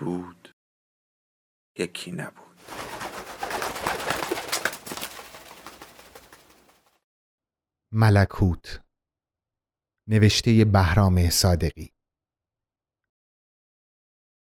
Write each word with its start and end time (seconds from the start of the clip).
بود 0.00 0.54
یکی 1.78 2.12
نبود. 2.12 2.56
ملکوت 7.92 8.80
نوشته 10.08 10.64
بهرام 10.64 11.30
صادقی. 11.30 11.92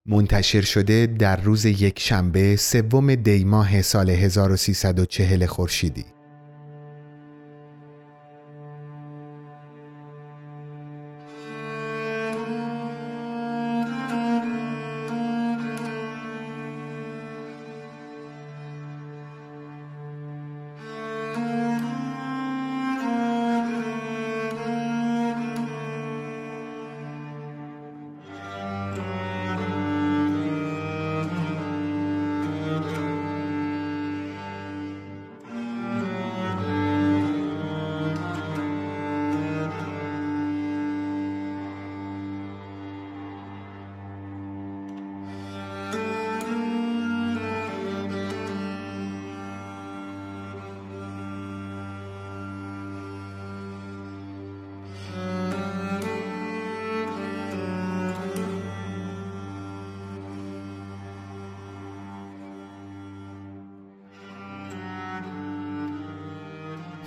منتشر 0.08 0.62
شده 0.62 1.08
در 1.08 1.42
روز 1.42 1.66
یک 1.66 2.00
شنبه 2.00 2.56
سوم 2.56 3.16
دیماه 3.16 3.82
سال 3.82 4.10
1340 4.10 5.46
خورشیدی. 5.46 6.19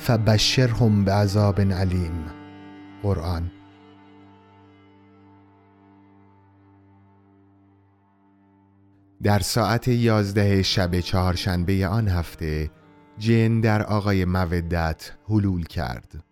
فبشرهم 0.02 1.04
بعذاب 1.04 1.60
علیم. 1.60 2.24
قرآن. 3.02 3.50
در 9.22 9.38
ساعت 9.38 9.88
یازده 9.88 10.62
شب 10.62 11.00
چهارشنبه 11.00 11.86
آن 11.86 12.08
هفته 12.08 12.70
جن 13.18 13.60
در 13.60 13.82
آقای 13.82 14.24
مودت 14.24 15.12
حلول 15.28 15.64
کرد. 15.64 16.24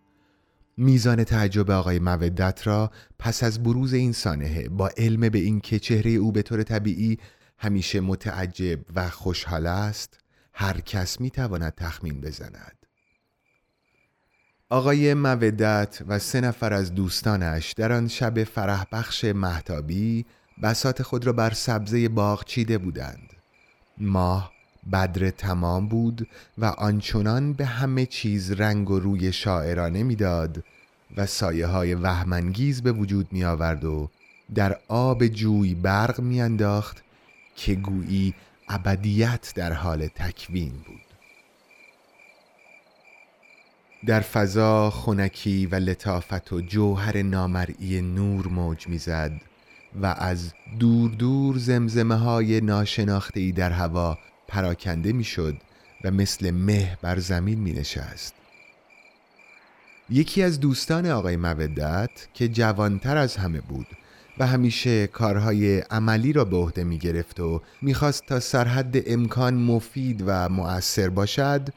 میزان 0.76 1.24
تعجب 1.24 1.70
آقای 1.70 1.98
مودت 1.98 2.66
را 2.66 2.90
پس 3.18 3.42
از 3.42 3.62
بروز 3.62 3.92
این 3.92 4.12
سانحه 4.12 4.68
با 4.68 4.90
علم 4.96 5.28
به 5.28 5.38
اینکه 5.38 5.78
چهره 5.78 6.10
او 6.10 6.32
به 6.32 6.42
طور 6.42 6.62
طبیعی 6.62 7.18
همیشه 7.58 8.00
متعجب 8.00 8.78
و 8.94 9.08
خوشحال 9.08 9.66
است 9.66 10.20
هر 10.52 10.80
کس 10.80 11.20
می‌تواند 11.20 11.74
تخمین 11.74 12.20
بزند. 12.20 12.79
آقای 14.72 15.14
مودت 15.14 16.02
و 16.08 16.18
سه 16.18 16.40
نفر 16.40 16.72
از 16.72 16.94
دوستانش 16.94 17.72
در 17.72 17.92
آن 17.92 18.08
شب 18.08 18.44
فرح 18.44 18.84
بخش 18.92 19.24
محتابی 19.24 20.26
بسات 20.62 21.02
خود 21.02 21.26
را 21.26 21.32
بر 21.32 21.50
سبزه 21.50 22.08
باغ 22.08 22.44
چیده 22.44 22.78
بودند. 22.78 23.32
ماه 23.98 24.52
بدر 24.92 25.30
تمام 25.30 25.88
بود 25.88 26.28
و 26.58 26.64
آنچنان 26.64 27.52
به 27.52 27.66
همه 27.66 28.06
چیز 28.06 28.52
رنگ 28.52 28.90
و 28.90 28.98
روی 28.98 29.32
شاعرانه 29.32 30.02
می‌داد 30.02 30.64
و 31.16 31.26
سایه 31.26 31.66
های 31.66 31.94
وهمانگیز 31.94 32.82
به 32.82 32.92
وجود 32.92 33.32
می 33.32 33.44
آورد 33.44 33.84
و 33.84 34.10
در 34.54 34.78
آب 34.88 35.26
جوی 35.26 35.74
برق 35.74 36.20
میانداخت 36.20 37.02
که 37.56 37.74
گویی 37.74 38.34
ابدیت 38.68 39.52
در 39.54 39.72
حال 39.72 40.06
تکوین 40.06 40.72
بود. 40.72 41.09
در 44.06 44.20
فضا 44.20 44.90
خونکی 44.90 45.66
و 45.66 45.74
لطافت 45.74 46.52
و 46.52 46.60
جوهر 46.60 47.22
نامرئی 47.22 48.02
نور 48.02 48.46
موج 48.48 48.88
می‌زد 48.88 49.32
و 50.02 50.06
از 50.06 50.52
دور 50.78 51.10
دور 51.10 51.58
زمزمه 51.58 52.14
های 52.14 52.60
ناشناخته 52.60 53.40
ای 53.40 53.52
در 53.52 53.70
هوا 53.70 54.18
پراکنده 54.48 55.12
می‌شد 55.12 55.56
و 56.04 56.10
مثل 56.10 56.50
مه 56.50 56.98
بر 57.02 57.18
زمین 57.18 57.58
می 57.58 57.72
نشست. 57.72 58.34
یکی 60.10 60.42
از 60.42 60.60
دوستان 60.60 61.06
آقای 61.06 61.36
مودت 61.36 62.10
که 62.34 62.48
جوانتر 62.48 63.16
از 63.16 63.36
همه 63.36 63.60
بود 63.60 63.86
و 64.38 64.46
همیشه 64.46 65.06
کارهای 65.06 65.80
عملی 65.80 66.32
را 66.32 66.44
به 66.44 66.56
عهده 66.56 66.84
می 66.84 66.98
گرفت 66.98 67.40
و 67.40 67.62
می‌خواست 67.82 68.26
تا 68.26 68.40
سرحد 68.40 68.96
امکان 69.06 69.54
مفید 69.54 70.22
و 70.26 70.48
مؤثر 70.48 71.08
باشد 71.08 71.68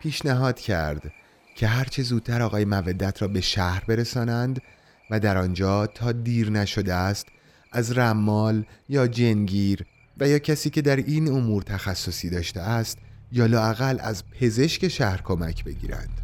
پیشنهاد 0.00 0.60
کرد 0.60 1.12
که 1.58 1.66
هرچه 1.66 2.02
زودتر 2.02 2.42
آقای 2.42 2.64
مودت 2.64 3.22
را 3.22 3.28
به 3.28 3.40
شهر 3.40 3.84
برسانند 3.88 4.62
و 5.10 5.20
در 5.20 5.38
آنجا 5.38 5.86
تا 5.86 6.12
دیر 6.12 6.50
نشده 6.50 6.94
است 6.94 7.26
از 7.72 7.98
رمال 7.98 8.64
یا 8.88 9.06
جنگیر 9.06 9.84
و 10.20 10.28
یا 10.28 10.38
کسی 10.38 10.70
که 10.70 10.82
در 10.82 10.96
این 10.96 11.28
امور 11.28 11.62
تخصصی 11.62 12.30
داشته 12.30 12.60
است 12.60 12.98
یا 13.32 13.46
لاقل 13.46 13.98
از 14.00 14.24
پزشک 14.30 14.88
شهر 14.88 15.22
کمک 15.22 15.64
بگیرند. 15.64 16.20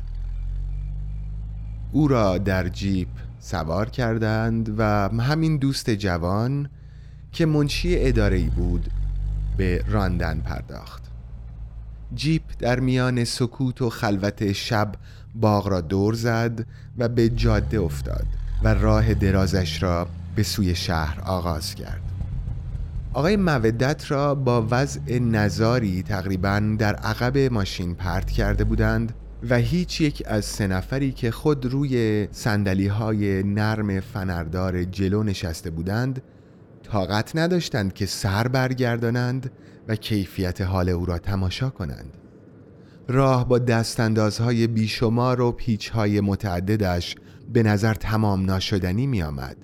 او 1.92 2.08
را 2.08 2.38
در 2.38 2.68
جیپ 2.68 3.08
سوار 3.38 3.90
کردند 3.90 4.74
و 4.78 5.08
همین 5.08 5.56
دوست 5.56 5.90
جوان 5.90 6.70
که 7.32 7.46
منشی 7.46 8.06
اداره 8.06 8.42
بود 8.42 8.90
به 9.56 9.84
راندن 9.88 10.40
پرداخت. 10.40 11.02
جیپ 12.14 12.42
در 12.58 12.80
میان 12.80 13.24
سکوت 13.24 13.82
و 13.82 13.90
خلوت 13.90 14.52
شب 14.52 14.94
باغ 15.34 15.68
را 15.68 15.80
دور 15.80 16.14
زد 16.14 16.66
و 16.98 17.08
به 17.08 17.28
جاده 17.28 17.80
افتاد 17.80 18.26
و 18.62 18.74
راه 18.74 19.14
درازش 19.14 19.82
را 19.82 20.08
به 20.36 20.42
سوی 20.42 20.74
شهر 20.74 21.20
آغاز 21.20 21.74
کرد. 21.74 22.00
آقای 23.12 23.36
مودت 23.36 24.10
را 24.10 24.34
با 24.34 24.66
وضع 24.70 25.18
نظاری 25.18 26.02
تقریبا 26.02 26.76
در 26.78 26.94
عقب 26.94 27.38
ماشین 27.38 27.94
پرت 27.94 28.30
کرده 28.30 28.64
بودند 28.64 29.14
و 29.50 29.56
هیچ 29.56 30.00
یک 30.00 30.22
از 30.26 30.44
سه 30.44 30.66
نفری 30.66 31.12
که 31.12 31.30
خود 31.30 31.66
روی 31.66 32.28
سندلی 32.32 32.86
های 32.86 33.42
نرم 33.42 34.00
فنردار 34.00 34.84
جلو 34.84 35.22
نشسته 35.22 35.70
بودند 35.70 36.22
طاقت 36.82 37.36
نداشتند 37.36 37.92
که 37.92 38.06
سر 38.06 38.48
برگردانند 38.48 39.50
و 39.88 39.96
کیفیت 39.96 40.60
حال 40.60 40.88
او 40.88 41.06
را 41.06 41.18
تماشا 41.18 41.70
کنند. 41.70 42.23
راه 43.08 43.48
با 43.48 43.58
دستاندازهای 43.58 44.66
بیشمار 44.66 45.40
و 45.40 45.52
پیچهای 45.52 46.20
متعددش 46.20 47.16
به 47.52 47.62
نظر 47.62 47.94
تمام 47.94 48.44
ناشدنی 48.44 49.06
می 49.06 49.22
آمد. 49.22 49.56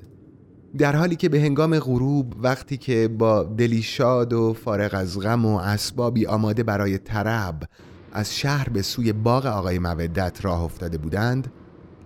در 0.78 0.96
حالی 0.96 1.16
که 1.16 1.28
به 1.28 1.40
هنگام 1.40 1.78
غروب 1.78 2.34
وقتی 2.42 2.76
که 2.76 3.08
با 3.08 3.42
دلی 3.42 3.82
شاد 3.82 4.32
و 4.32 4.52
فارغ 4.52 4.94
از 4.94 5.20
غم 5.20 5.46
و 5.46 5.56
اسبابی 5.56 6.26
آماده 6.26 6.62
برای 6.62 6.98
طرب 6.98 7.62
از 8.12 8.36
شهر 8.36 8.68
به 8.68 8.82
سوی 8.82 9.12
باغ 9.12 9.46
آقای 9.46 9.78
مودت 9.78 10.44
راه 10.44 10.62
افتاده 10.62 10.98
بودند 10.98 11.52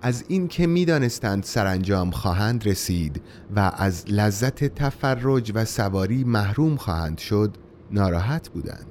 از 0.03 0.25
این 0.29 0.49
که 0.49 0.67
می‌دانستند 0.67 1.43
سرانجام 1.43 2.11
خواهند 2.11 2.67
رسید 2.67 3.23
و 3.57 3.73
از 3.77 4.05
لذت 4.09 4.65
تفرج 4.65 5.53
و 5.55 5.65
سواری 5.65 6.25
محروم 6.25 6.77
خواهند 6.77 7.19
شد 7.19 7.57
ناراحت 7.91 8.49
بودند 8.49 8.87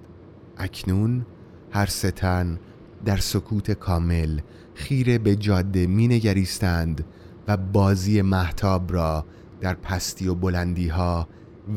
اکنون 0.57 1.25
هر 1.73 1.85
ستن 1.85 2.59
در 3.05 3.17
سکوت 3.17 3.71
کامل 3.71 4.39
خیره 4.73 5.17
به 5.17 5.35
جاده 5.35 5.87
مینگریستند 5.87 7.05
و 7.47 7.57
بازی 7.57 8.21
محتاب 8.21 8.93
را 8.93 9.25
در 9.61 9.73
پستی 9.73 10.27
و 10.27 10.35
بلندی 10.35 10.87
ها 10.87 11.27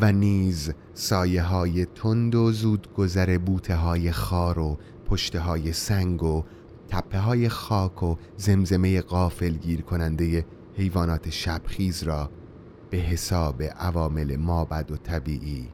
و 0.01 0.13
نیز 0.13 0.73
سایه 0.95 1.43
های 1.43 1.87
تند 1.87 2.35
و 2.35 2.53
زود 2.53 2.93
گذر 2.95 3.39
بوته 3.39 3.77
های 3.77 4.13
خار 4.13 4.59
و 4.59 4.79
پشته 5.07 5.41
های 5.41 5.73
سنگ 5.73 6.23
و 6.23 6.45
تپه 6.89 7.19
های 7.19 7.49
خاک 7.49 8.03
و 8.03 8.17
زمزمه 8.37 9.01
قافل 9.01 9.53
گیر 9.53 9.81
کننده 9.81 10.47
حیوانات 10.75 11.31
شبخیز 11.31 12.03
را 12.03 12.31
به 12.91 12.97
حساب 12.97 13.63
عوامل 13.63 14.37
مابد 14.37 14.91
و 14.91 14.97
طبیعی 14.97 15.69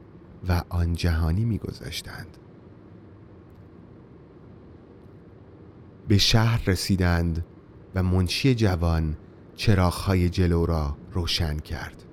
و 0.49 0.61
آن 0.69 0.93
جهانی 0.93 1.45
میگذاشتند. 1.45 2.37
به 6.07 6.17
شهر 6.17 6.61
رسیدند 6.67 7.45
و 7.95 8.03
منشی 8.03 8.55
جوان 8.55 9.17
چراغهای 9.55 10.29
جلو 10.29 10.65
را 10.65 10.97
روشن 11.11 11.57
کرد. 11.57 12.03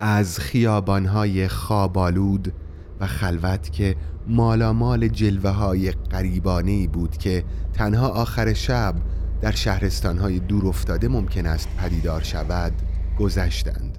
از 0.00 0.38
خیابانهای 0.38 1.48
خوابالود 1.48 2.52
و 3.00 3.06
خلوت 3.06 3.72
که 3.72 3.96
مالامال 4.26 5.08
جلوه 5.08 5.50
های 5.50 5.90
قریبانه 5.90 6.88
بود 6.88 7.16
که 7.16 7.44
تنها 7.72 8.08
آخر 8.08 8.52
شب 8.52 8.94
در 9.40 9.52
شهرستانهای 9.52 10.38
دور 10.38 10.66
افتاده 10.66 11.08
ممکن 11.08 11.46
است 11.46 11.68
پدیدار 11.76 12.22
شود 12.22 12.72
گذشتند. 13.18 13.98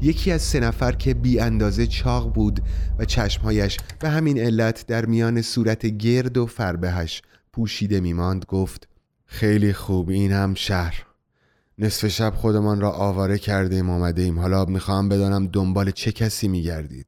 یکی 0.00 0.32
از 0.32 0.42
سه 0.42 0.60
نفر 0.60 0.92
که 0.92 1.14
بی 1.14 1.40
اندازه 1.40 1.86
چاق 1.86 2.32
بود 2.34 2.60
و 2.98 3.04
چشمهایش 3.04 3.76
به 3.98 4.08
همین 4.08 4.38
علت 4.38 4.86
در 4.86 5.06
میان 5.06 5.42
صورت 5.42 5.86
گرد 5.86 6.38
و 6.38 6.46
فربهش 6.46 7.22
پوشیده 7.56 8.00
میماند 8.00 8.44
گفت 8.48 8.88
خیلی 9.26 9.72
خوب 9.72 10.08
این 10.08 10.32
هم 10.32 10.54
شهر. 10.54 11.06
نصف 11.78 12.08
شب 12.08 12.34
خودمان 12.36 12.80
را 12.80 12.90
آواره 12.90 13.38
کردیم 13.38 13.90
آمده 13.90 14.22
ایم 14.22 14.38
حالا 14.38 14.64
می‌خواهم 14.64 15.08
بدانم 15.08 15.46
دنبال 15.46 15.90
چه 15.90 16.12
کسی 16.12 16.48
میگردید. 16.48 17.06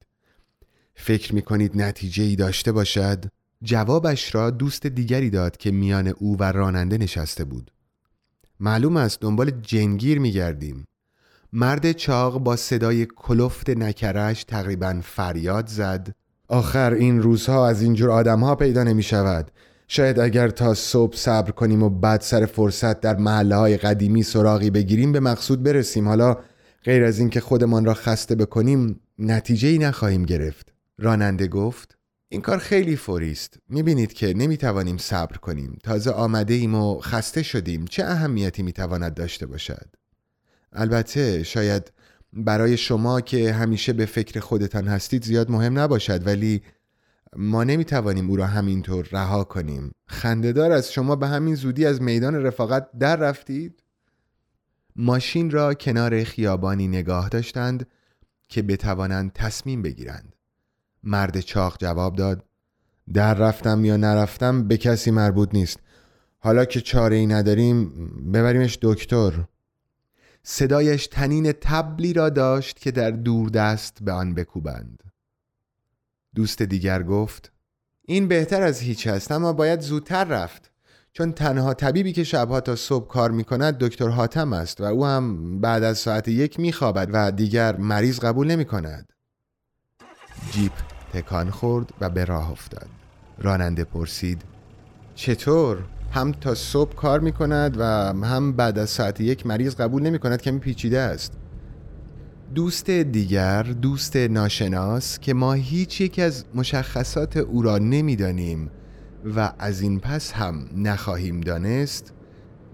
فکر 0.94 1.34
می‌کنید 1.34 1.82
نتیجه 1.82 2.22
ای 2.22 2.36
داشته 2.36 2.72
باشد؟ 2.72 3.24
جوابش 3.62 4.34
را 4.34 4.50
دوست 4.50 4.86
دیگری 4.86 5.30
داد 5.30 5.56
که 5.56 5.70
میان 5.70 6.08
او 6.08 6.38
و 6.38 6.52
راننده 6.52 6.98
نشسته 6.98 7.44
بود. 7.44 7.70
معلوم 8.60 8.96
است 8.96 9.20
دنبال 9.20 9.50
جنگیر 9.50 10.18
میگردیم. 10.18 10.84
مرد 11.52 11.92
چاق 11.92 12.38
با 12.38 12.56
صدای 12.56 13.06
کلفت 13.16 13.70
نکرش 13.70 14.44
تقریبا 14.44 15.00
فریاد 15.02 15.66
زد. 15.66 16.14
آخر 16.48 16.92
این 16.92 17.22
روزها 17.22 17.68
از 17.68 17.82
اینجور 17.82 18.10
آدمها 18.10 18.54
پیدا 18.54 18.82
نمی 18.82 19.02
شود 19.02 19.50
شاید 19.88 20.18
اگر 20.18 20.48
تا 20.48 20.74
صبح 20.74 21.16
صبر 21.16 21.50
کنیم 21.50 21.82
و 21.82 21.90
بعد 21.90 22.20
سر 22.20 22.46
فرصت 22.46 23.00
در 23.00 23.16
محله 23.16 23.56
های 23.56 23.76
قدیمی 23.76 24.22
سراغی 24.22 24.70
بگیریم 24.70 25.12
به 25.12 25.20
مقصود 25.20 25.62
برسیم. 25.62 26.08
حالا 26.08 26.38
غیر 26.84 27.04
از 27.04 27.18
اینکه 27.18 27.40
خودمان 27.40 27.84
را 27.84 27.94
خسته 27.94 28.34
بکنیم 28.34 29.00
نتیجه 29.18 29.68
ای 29.68 29.78
نخواهیم 29.78 30.24
گرفت. 30.24 30.72
راننده 30.98 31.46
گفت 31.46 31.98
این 32.28 32.40
کار 32.40 32.58
خیلی 32.58 32.96
فوری 32.96 33.32
است. 33.32 33.58
می‌بینید 33.68 34.12
که 34.12 34.34
نمی‌توانیم 34.34 34.96
صبر 34.96 35.36
کنیم. 35.36 35.78
تازه 35.82 36.10
آمده 36.10 36.54
ایم 36.54 36.74
و 36.74 37.00
خسته 37.00 37.42
شدیم. 37.42 37.84
چه 37.84 38.04
اهمیتی 38.04 38.62
می‌تواند 38.62 39.14
داشته 39.14 39.46
باشد؟ 39.46 39.86
البته 40.72 41.42
شاید 41.42 41.92
برای 42.32 42.76
شما 42.76 43.20
که 43.20 43.52
همیشه 43.52 43.92
به 43.92 44.06
فکر 44.06 44.40
خودتان 44.40 44.88
هستید 44.88 45.24
زیاد 45.24 45.50
مهم 45.50 45.78
نباشد 45.78 46.26
ولی 46.26 46.62
ما 47.36 47.64
نمی‌توانیم 47.64 48.30
او 48.30 48.36
را 48.36 48.46
همینطور 48.46 49.08
رها 49.12 49.44
کنیم. 49.44 49.92
خندهدار 50.06 50.72
از 50.72 50.92
شما 50.92 51.16
به 51.16 51.28
همین 51.28 51.54
زودی 51.54 51.86
از 51.86 52.02
میدان 52.02 52.34
رفاقت 52.34 52.88
در 52.98 53.16
رفتید؟ 53.16 53.82
ماشین 54.96 55.50
را 55.50 55.74
کنار 55.74 56.24
خیابانی 56.24 56.88
نگاه 56.88 57.28
داشتند 57.28 57.86
که 58.48 58.62
بتوانند 58.62 59.32
تصمیم 59.32 59.82
بگیرند. 59.82 60.34
مرد 61.02 61.40
چاق 61.40 61.76
جواب 61.80 62.16
داد 62.16 62.44
در 63.12 63.34
رفتم 63.34 63.84
یا 63.84 63.96
نرفتم 63.96 64.68
به 64.68 64.76
کسی 64.76 65.10
مربوط 65.10 65.48
نیست. 65.54 65.78
حالا 66.38 66.64
که 66.64 66.80
چاره 66.80 67.16
ای 67.16 67.26
نداریم 67.26 67.88
ببریمش 68.32 68.78
دکتر. 68.82 69.44
صدایش 70.42 71.06
تنین 71.06 71.52
تبلی 71.52 72.12
را 72.12 72.28
داشت 72.28 72.78
که 72.78 72.90
در 72.90 73.10
دور 73.10 73.48
دست 73.48 73.98
به 74.02 74.12
آن 74.12 74.34
بکوبند. 74.34 75.02
دوست 76.34 76.62
دیگر 76.62 77.02
گفت 77.02 77.52
این 78.04 78.28
بهتر 78.28 78.62
از 78.62 78.80
هیچ 78.80 79.06
است 79.06 79.32
اما 79.32 79.52
باید 79.52 79.80
زودتر 79.80 80.24
رفت 80.24 80.70
چون 81.12 81.32
تنها 81.32 81.74
طبیبی 81.74 82.12
که 82.12 82.24
شبها 82.24 82.60
تا 82.60 82.76
صبح 82.76 83.08
کار 83.08 83.30
می 83.30 83.44
کند 83.44 83.78
دکتر 83.78 84.08
حاتم 84.08 84.52
است 84.52 84.80
و 84.80 84.84
او 84.84 85.06
هم 85.06 85.60
بعد 85.60 85.82
از 85.82 85.98
ساعت 85.98 86.28
یک 86.28 86.60
می 86.60 86.72
خوابد 86.72 87.08
و 87.12 87.32
دیگر 87.32 87.76
مریض 87.76 88.20
قبول 88.20 88.46
نمی 88.46 88.64
کند 88.64 89.12
جیپ 90.52 90.72
تکان 91.12 91.50
خورد 91.50 91.92
و 92.00 92.10
به 92.10 92.24
راه 92.24 92.50
افتاد. 92.50 92.88
راننده 93.38 93.84
پرسید 93.84 94.42
چطور؟ 95.14 95.84
هم 96.10 96.32
تا 96.32 96.54
صبح 96.54 96.94
کار 96.94 97.20
می 97.20 97.32
کند 97.32 97.76
و 97.78 97.84
هم 98.26 98.52
بعد 98.52 98.78
از 98.78 98.90
ساعت 98.90 99.20
یک 99.20 99.46
مریض 99.46 99.74
قبول 99.74 100.02
نمی 100.02 100.18
کند 100.18 100.42
کمی 100.42 100.58
پیچیده 100.58 100.98
است. 100.98 101.32
دوست 102.54 102.90
دیگر 102.90 103.62
دوست 103.62 104.16
ناشناس 104.16 105.18
که 105.18 105.34
ما 105.34 105.52
هیچ 105.52 106.00
یک 106.00 106.18
از 106.18 106.44
مشخصات 106.54 107.36
او 107.36 107.62
را 107.62 107.78
نمی‌دانیم 107.78 108.70
و 109.36 109.52
از 109.58 109.80
این 109.80 110.00
پس 110.00 110.32
هم 110.32 110.66
نخواهیم 110.76 111.40
دانست 111.40 112.12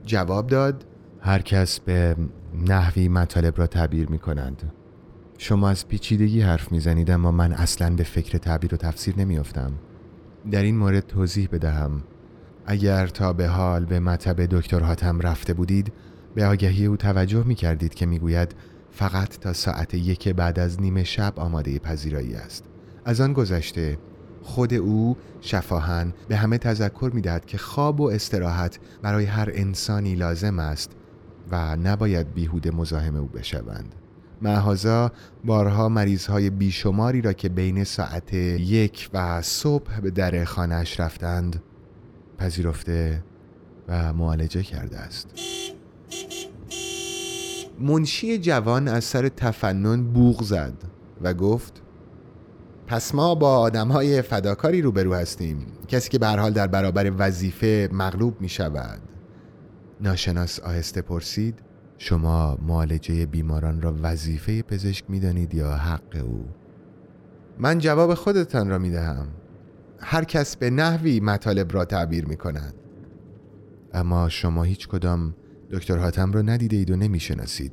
جواب 0.06 0.46
داد 0.46 0.84
هر 1.20 1.42
کس 1.42 1.80
به 1.80 2.16
نحوی 2.68 3.08
مطالب 3.08 3.58
را 3.58 3.66
تعبیر 3.66 4.08
می 4.08 4.18
کنند 4.18 4.72
شما 5.38 5.68
از 5.68 5.88
پیچیدگی 5.88 6.40
حرف 6.40 6.72
می‌زنید 6.72 7.10
اما 7.10 7.30
من 7.30 7.52
اصلا 7.52 7.94
به 7.96 8.04
فکر 8.04 8.38
تعبیر 8.38 8.74
و 8.74 8.76
تفسیر 8.76 9.18
نمیافتم. 9.18 9.72
در 10.50 10.62
این 10.62 10.76
مورد 10.76 11.06
توضیح 11.06 11.48
بدهم. 11.52 12.02
اگر 12.66 13.06
تا 13.06 13.32
به 13.32 13.48
حال 13.48 13.84
به 13.84 14.00
مطب 14.00 14.46
دکتر 14.46 14.80
حاتم 14.80 15.20
رفته 15.20 15.54
بودید 15.54 15.92
به 16.34 16.46
آگهی 16.46 16.86
او 16.86 16.96
توجه 16.96 17.44
می 17.46 17.54
کردید 17.54 17.94
که 17.94 18.06
می‌گوید 18.06 18.54
فقط 18.94 19.38
تا 19.38 19.52
ساعت 19.52 19.94
یک 19.94 20.28
بعد 20.28 20.58
از 20.58 20.80
نیمه 20.80 21.04
شب 21.04 21.32
آماده 21.36 21.78
پذیرایی 21.78 22.34
است. 22.34 22.64
از 23.04 23.20
آن 23.20 23.32
گذشته 23.32 23.98
خود 24.42 24.74
او 24.74 25.16
شفاهن 25.40 26.12
به 26.28 26.36
همه 26.36 26.58
تذکر 26.58 27.10
می‌دهد 27.14 27.46
که 27.46 27.58
خواب 27.58 28.00
و 28.00 28.10
استراحت 28.10 28.78
برای 29.02 29.24
هر 29.24 29.50
انسانی 29.54 30.14
لازم 30.14 30.58
است 30.58 30.90
و 31.50 31.76
نباید 31.76 32.34
بیهوده 32.34 32.70
مزاحم 32.70 33.16
او 33.16 33.26
بشوند. 33.26 33.94
معهازا 34.42 35.12
بارها 35.44 35.88
مریضهای 35.88 36.50
بیشماری 36.50 37.20
را 37.20 37.32
که 37.32 37.48
بین 37.48 37.84
ساعت 37.84 38.34
یک 38.34 39.10
و 39.12 39.42
صبح 39.42 40.00
به 40.00 40.10
در 40.10 40.44
خانهاش 40.44 41.00
رفتند 41.00 41.62
پذیرفته 42.38 43.24
و 43.88 44.12
معالجه 44.12 44.62
کرده 44.62 44.98
است. 44.98 45.28
منشی 47.78 48.38
جوان 48.38 48.88
از 48.88 49.04
سر 49.04 49.28
تفنن 49.28 50.04
بوغ 50.04 50.42
زد 50.42 50.74
و 51.22 51.34
گفت 51.34 51.82
پس 52.86 53.14
ما 53.14 53.34
با 53.34 53.58
آدم 53.58 53.88
های 53.88 54.22
فداکاری 54.22 54.82
روبرو 54.82 55.14
هستیم. 55.14 55.66
کسی 55.88 56.10
که 56.10 56.18
به 56.18 56.26
حال 56.26 56.52
در 56.52 56.66
برابر 56.66 57.12
وظیفه 57.18 57.88
مغلوب 57.92 58.40
می 58.40 58.48
شود 58.48 59.00
ناشناس 60.00 60.60
آهسته 60.60 61.02
پرسید 61.02 61.58
شما 61.98 62.58
معالجه 62.62 63.26
بیماران 63.26 63.82
را 63.82 63.94
وظیفه 64.02 64.62
پزشک 64.62 65.04
می 65.08 65.20
دانید 65.20 65.54
یا 65.54 65.76
حق 65.76 66.22
او؟ 66.24 66.44
من 67.58 67.78
جواب 67.78 68.14
خودتان 68.14 68.68
را 68.68 68.78
می 68.78 68.90
دهم 68.90 69.26
هر 70.00 70.24
کس 70.24 70.56
به 70.56 70.70
نحوی 70.70 71.20
مطالب 71.20 71.74
را 71.74 71.84
تعبیر 71.84 72.26
می 72.26 72.36
کند 72.36 72.74
اما 73.92 74.28
شما 74.28 74.62
هیچ 74.62 74.88
کدام 74.88 75.34
دکتر 75.70 75.96
حاتم 75.96 76.32
را 76.32 76.42
ندیده 76.42 76.76
اید 76.76 76.90
و 76.90 76.96
نمی‌شناسید. 76.96 77.72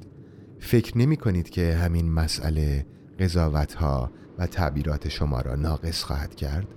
فکر 0.60 0.98
نمی 0.98 1.18
کنید 1.18 1.50
که 1.50 1.76
همین 1.76 2.12
مسئله 2.12 2.86
قضاوت 3.20 3.74
ها 3.74 4.12
و 4.38 4.48
تعبیرات 4.48 5.10
شما 5.10 5.42
را 5.42 5.56
ناقص 5.56 6.04
خواهد 6.04 6.36
کرد؟ 6.36 6.68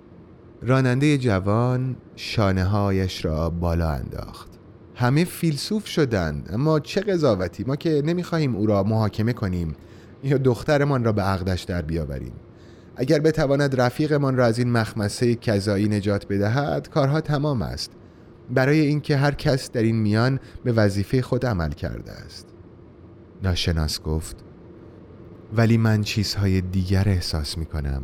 راننده 0.63 1.19
جوان 1.19 1.97
شانه 2.17 2.65
هایش 2.65 3.25
را 3.25 3.51
بالا 3.51 3.91
انداخت. 3.91 4.49
همه 4.95 5.25
فیلسوف 5.25 5.87
شدند. 5.87 6.49
اما 6.53 6.81
چه 6.81 7.01
قضاوتی؟ 7.01 7.65
ما 7.65 7.77
که 7.77 8.03
نمی‌خواهیم 8.05 8.57
او 8.57 8.67
را 8.67 8.83
محاکمه 8.83 9.33
کنیم 9.33 9.75
یا 10.25 10.39
دخترمان 10.39 11.05
را 11.05 11.13
به 11.13 11.23
عقدش 11.23 11.63
در 11.63 11.83
بیاوریم. 11.83 12.33
اگر 12.97 13.19
بتواند 13.19 13.81
رفیقمان 13.81 14.37
را 14.37 14.47
از 14.47 14.59
این 14.59 14.73
مخمسه 14.73 15.35
کذایی 15.35 15.89
نجات 15.89 16.29
بدهد 16.29 16.91
کارها 16.91 17.21
تمام 17.21 17.63
است. 17.63 17.91
برای 18.51 18.81
اینکه 18.81 19.17
هر 19.17 19.35
کس 19.35 19.71
در 19.71 19.83
این 19.83 19.97
میان 19.97 20.41
به 20.65 20.73
وظیفه 20.73 21.23
خود 21.23 21.47
عمل 21.47 21.71
کرده 21.71 22.13
است. 22.13 22.47
ناشناس 23.43 24.03
گفت 24.03 24.37
ولی 25.57 25.77
من 25.77 26.03
چیزهای 26.03 26.61
دیگر 26.61 27.09
احساس 27.09 27.59
می 27.59 27.67
کنم 27.67 28.03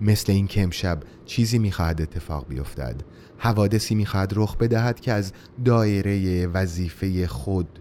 مثل 0.00 0.32
این 0.32 0.46
که 0.46 0.62
امشب 0.62 1.00
چیزی 1.24 1.58
می‌خواهد 1.58 2.02
اتفاق 2.02 2.48
بیفتد. 2.48 3.02
حوادثی 3.38 3.94
می‌خواهد 3.94 4.32
رخ 4.36 4.56
بدهد 4.56 5.00
که 5.00 5.12
از 5.12 5.32
دایره 5.64 6.46
وظیفه 6.46 7.26
خود 7.26 7.78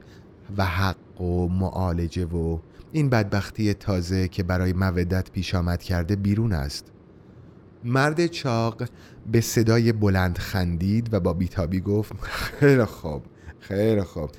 و 0.57 0.65
حق 0.65 1.21
و 1.21 1.47
معالجه 1.47 2.25
و 2.25 2.59
این 2.91 3.09
بدبختی 3.09 3.73
تازه 3.73 4.27
که 4.27 4.43
برای 4.43 4.73
مودت 4.73 5.31
پیش 5.31 5.55
آمد 5.55 5.83
کرده 5.83 6.15
بیرون 6.15 6.53
است. 6.53 6.91
مرد 7.83 8.27
چاق 8.27 8.83
به 9.32 9.41
صدای 9.41 9.91
بلند 9.91 10.38
خندید 10.38 11.13
و 11.13 11.20
با 11.20 11.34
بیتابی 11.34 11.82
گفت 11.82 12.13
خیلی 12.60 12.86
خوب 12.86 13.22
خیلی 13.60 14.01
خوب. 14.01 14.29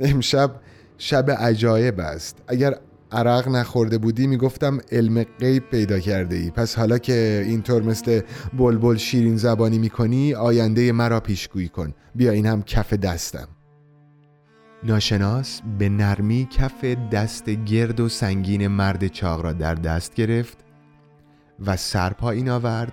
امشب 0.00 0.60
شب 0.98 1.30
عجایب 1.30 2.00
است. 2.00 2.42
اگر 2.48 2.74
عرق 3.12 3.48
نخورده 3.48 3.98
بودی 3.98 4.26
می‌گفتم 4.26 4.78
علم 4.92 5.22
غیب 5.22 5.62
پیدا 5.70 5.98
کرده 5.98 6.36
ای 6.36 6.50
پس 6.50 6.74
حالا 6.78 6.98
که 6.98 7.44
اینطور 7.46 7.82
مثل 7.82 8.20
بلبل 8.58 8.96
شیرین 8.96 9.36
زبانی 9.36 9.78
می‌کنی 9.78 10.34
آینده 10.34 10.92
مرا 10.92 11.20
پیشگویی 11.20 11.68
کن. 11.68 11.94
بیا 12.14 12.32
این 12.32 12.46
هم 12.46 12.62
کف 12.62 12.92
دستم. 12.92 13.48
ناشناس 14.84 15.60
به 15.78 15.88
نرمی 15.88 16.48
کف 16.50 16.84
دست 16.84 17.50
گرد 17.50 18.00
و 18.00 18.08
سنگین 18.08 18.66
مرد 18.66 19.06
چاق 19.06 19.40
را 19.40 19.52
در 19.52 19.74
دست 19.74 20.14
گرفت 20.14 20.58
و 21.66 21.76
سر 21.76 22.12
پایین 22.12 22.48
آورد 22.48 22.92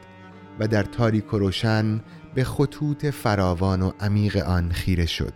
و 0.61 0.67
در 0.67 0.83
تاریک 0.83 1.33
و 1.33 1.37
روشن 1.37 2.01
به 2.35 2.43
خطوط 2.43 3.05
فراوان 3.05 3.81
و 3.81 3.91
عمیق 3.99 4.37
آن 4.37 4.71
خیره 4.71 5.05
شد. 5.05 5.33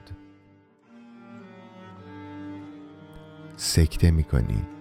سکته 3.56 4.12
می‌کنی. 4.12 4.75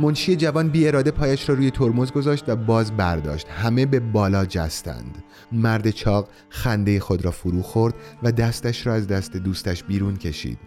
منشی 0.00 0.36
جوان 0.36 0.68
بی 0.68 0.88
اراده 0.88 1.10
پایش 1.10 1.48
را 1.48 1.54
روی 1.54 1.70
ترمز 1.70 2.12
گذاشت 2.12 2.48
و 2.48 2.56
باز 2.56 2.96
برداشت. 2.96 3.46
همه 3.48 3.86
به 3.86 4.00
بالا 4.00 4.44
جستند. 4.44 5.24
مرد 5.52 5.90
چاق 5.90 6.28
خنده 6.48 7.00
خود 7.00 7.24
را 7.24 7.30
فرو 7.30 7.62
خورد 7.62 7.94
و 8.22 8.32
دستش 8.32 8.86
را 8.86 8.94
از 8.94 9.06
دست 9.06 9.36
دوستش 9.36 9.84
بیرون 9.84 10.16
کشید. 10.16 10.58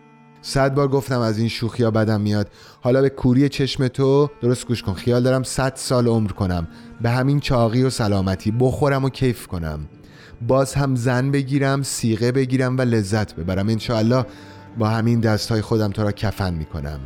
صد 0.42 0.74
بار 0.74 0.88
گفتم 0.88 1.20
از 1.20 1.38
این 1.38 1.48
شوخیا 1.48 1.92
بدم 1.92 2.22
میاد. 2.22 2.48
حالا 2.82 3.02
به 3.02 3.10
کوری 3.10 3.50
چشم 3.50 3.88
تو 3.88 4.30
درست 4.42 4.68
گوش 4.68 4.84
کن. 4.84 4.94
خیال 4.94 5.24
دارم 5.24 5.44
صد 5.44 5.74
سال 5.76 6.08
عمر 6.08 6.32
کنم. 6.32 6.68
به 7.02 7.10
همین 7.10 7.40
چاقی 7.40 7.84
و 7.84 7.90
سلامتی 7.90 8.52
بخورم 8.52 9.06
و 9.06 9.10
کیف 9.10 9.48
کنم. 9.48 9.80
باز 10.48 10.74
هم 10.74 10.96
زن 10.96 11.32
بگیرم 11.32 11.84
سیغه 11.84 12.32
بگیرم 12.32 12.78
و 12.78 12.82
لذت 12.82 13.36
ببرم. 13.36 13.70
انشاءالله 13.70 14.26
با 14.78 14.90
همین 14.90 15.20
دستهای 15.20 15.62
خودم 15.62 15.90
تو 15.90 16.04
را 16.04 16.12
کفن 16.12 16.54
می‌کنم. 16.54 17.00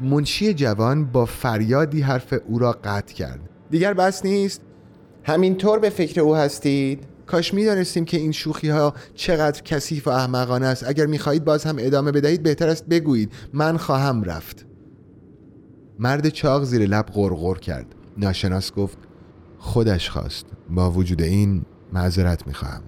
منشی 0.00 0.54
جوان 0.54 1.04
با 1.04 1.24
فریادی 1.24 2.00
حرف 2.00 2.34
او 2.46 2.58
را 2.58 2.72
قطع 2.84 3.14
کرد. 3.14 3.40
دیگر 3.70 3.94
بس 3.94 4.24
نیست. 4.24 4.60
همینطور 5.24 5.78
به 5.78 5.90
فکر 5.90 6.20
او 6.20 6.36
هستید؟ 6.36 7.04
کاش 7.26 7.54
می‌دانستیم 7.54 8.04
که 8.04 8.16
این 8.16 8.32
شوخی 8.32 8.68
ها 8.68 8.94
چقدر 9.14 9.62
کثیف 9.62 10.06
و 10.06 10.10
احمقانه 10.10 10.66
است. 10.66 10.88
اگر 10.88 11.06
می‌خواهید 11.06 11.44
باز 11.44 11.64
هم 11.64 11.76
ادامه 11.78 12.12
بدهید 12.12 12.42
بهتر 12.42 12.68
است 12.68 12.86
بگویید. 12.86 13.32
من 13.52 13.76
خواهم 13.76 14.24
رفت. 14.24 14.66
مرد 15.98 16.28
چاق 16.28 16.64
زیر 16.64 16.82
لب 16.82 17.06
غرغر 17.06 17.58
کرد. 17.58 17.86
ناشناس 18.16 18.72
گفت 18.72 18.98
خودش 19.58 20.10
خواست. 20.10 20.46
با 20.70 20.90
وجود 20.90 21.22
این 21.22 21.62
معذرت 21.92 22.46
می‌خواهم. 22.46 22.82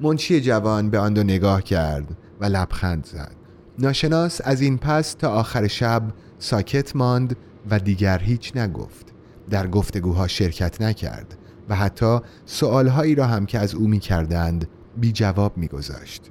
منشی 0.00 0.40
جوان 0.40 0.90
به 0.90 0.98
آن 0.98 1.14
دو 1.14 1.22
نگاه 1.22 1.62
کرد 1.62 2.16
و 2.40 2.44
لبخند 2.44 3.06
زد. 3.06 3.34
ناشناس 3.78 4.40
از 4.44 4.60
این 4.60 4.78
پس 4.78 5.14
تا 5.14 5.28
آخر 5.28 5.66
شب 5.66 6.02
ساکت 6.42 6.96
ماند 6.96 7.36
و 7.70 7.78
دیگر 7.78 8.18
هیچ 8.18 8.56
نگفت 8.56 9.12
در 9.50 9.66
گفتگوها 9.66 10.28
شرکت 10.28 10.82
نکرد 10.82 11.38
و 11.68 11.76
حتی 11.76 12.18
سوالهایی 12.44 13.14
را 13.14 13.26
هم 13.26 13.46
که 13.46 13.58
از 13.58 13.74
او 13.74 13.86
می 13.86 13.98
کردند 13.98 14.68
بی 14.96 15.12
جواب 15.12 15.56
می 15.56 15.68
گذاشت. 15.68 16.30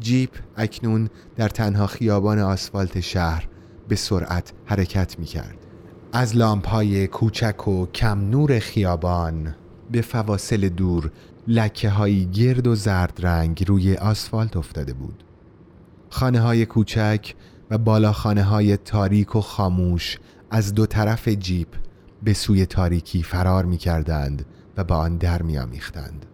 جیپ 0.00 0.30
اکنون 0.56 1.08
در 1.36 1.48
تنها 1.48 1.86
خیابان 1.86 2.38
آسفالت 2.38 3.00
شهر 3.00 3.48
به 3.88 3.96
سرعت 3.96 4.52
حرکت 4.64 5.18
می 5.18 5.26
کرد. 5.26 5.66
از 6.12 6.36
لامپ 6.36 6.68
های 6.68 7.06
کوچک 7.06 7.68
و 7.68 7.86
کم 7.86 8.30
نور 8.30 8.58
خیابان 8.58 9.54
به 9.90 10.00
فواصل 10.00 10.68
دور 10.68 11.10
لکه 11.48 11.90
های 11.90 12.26
گرد 12.26 12.66
و 12.66 12.74
زرد 12.74 13.18
رنگ 13.22 13.64
روی 13.68 13.94
آسفالت 13.94 14.56
افتاده 14.56 14.92
بود. 14.92 15.24
خانه 16.10 16.40
های 16.40 16.66
کوچک 16.66 17.34
و 17.70 17.78
بالاخانه 17.78 18.42
های 18.42 18.76
تاریک 18.76 19.36
و 19.36 19.40
خاموش 19.40 20.18
از 20.50 20.74
دو 20.74 20.86
طرف 20.86 21.28
جیپ 21.28 21.68
به 22.22 22.32
سوی 22.32 22.66
تاریکی 22.66 23.22
فرار 23.22 23.64
می 23.64 23.76
کردند 23.76 24.46
و 24.76 24.84
با 24.84 24.96
آن 24.96 25.16
در 25.16 25.42
می 25.42 25.58
آمیختند. 25.58 26.26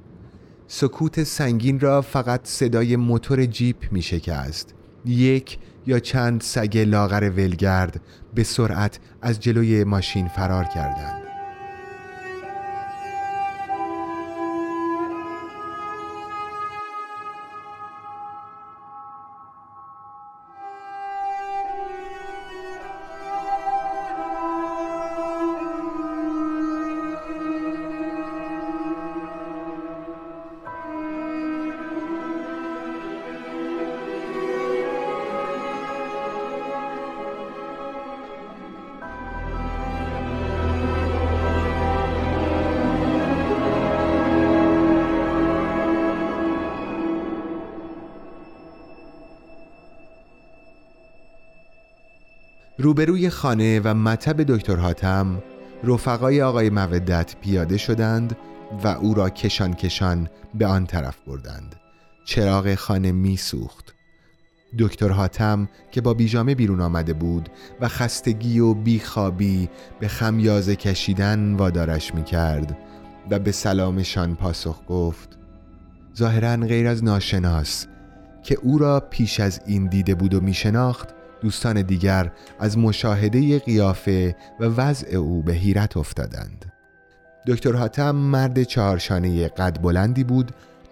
سکوت 0.69 1.25
سنگین 1.25 1.81
را 1.81 2.03
فقط 2.03 2.41
صدای 2.45 2.97
موتور 2.97 3.47
جیپ 3.47 3.93
می 3.93 4.03
شکست. 4.03 4.75
یک 5.05 5.59
یا 5.87 5.99
چند 5.99 6.41
سگ 6.41 6.79
لاغر 6.79 7.31
ولگرد 7.31 8.01
به 8.35 8.45
سرعت 8.45 8.99
از 9.23 9.41
جلوی 9.41 9.85
ماشین 9.85 10.29
فرار 10.29 10.65
کردند. 10.65 11.26
روبروی 52.97 53.31
خانه 53.31 53.81
و 53.85 53.95
مطب 53.95 54.43
دکتر 54.43 54.77
حاتم 54.77 55.43
رفقای 55.85 56.43
آقای 56.43 56.71
مودت 56.71 57.37
پیاده 57.41 57.77
شدند 57.77 58.37
و 58.85 58.89
او 58.89 59.15
را 59.15 59.31
کشان 59.31 59.75
کشان 59.75 60.29
به 60.55 60.67
آن 60.67 60.87
طرف 60.87 61.17
بردند. 61.27 61.77
چراغ 62.25 62.75
خانه 62.75 63.13
می 63.13 63.37
سوخت. 63.37 63.95
دکتر 64.79 65.09
حاتم 65.09 65.69
که 65.93 66.01
با 66.01 66.15
بیجامه 66.15 66.55
بیرون 66.55 66.81
آمده 66.81 67.13
بود 67.13 67.49
و 67.81 67.89
خستگی 67.89 68.59
و 68.59 68.75
بیخوابی 68.75 69.69
به 70.01 70.09
خمیازه 70.09 70.77
کشیدن 70.77 71.55
وادارش 71.55 72.15
می 72.15 72.25
کرد 72.25 72.79
و 73.31 73.39
به 73.39 73.53
سلامشان 73.53 74.37
پاسخ 74.37 74.81
گفت 74.89 75.39
ظاهرا 76.17 76.57
غیر 76.57 76.87
از 76.87 77.05
ناشناس 77.05 77.87
که 78.43 78.59
او 78.63 78.79
را 78.79 79.01
پیش 79.01 79.41
از 79.41 79.61
این 79.67 79.87
دیده 79.87 80.15
بود 80.15 80.35
و 80.35 80.41
می 80.41 80.55
شناخت 80.55 81.16
دوستان 81.41 81.83
دیگر 81.83 82.33
از 82.59 82.79
مشاهده 82.79 83.59
قیافه 83.59 84.37
و 84.61 84.65
وضع 84.65 85.17
او 85.17 85.43
به 85.43 85.53
حیرت 85.53 85.97
افتادند. 85.97 86.73
دکتر 87.47 87.73
حاتم 87.73 88.17
مرد 88.17 88.63
چهارشانه 88.63 89.49
قد 89.49 89.83
بلندی 89.83 90.25
بود 90.25 90.51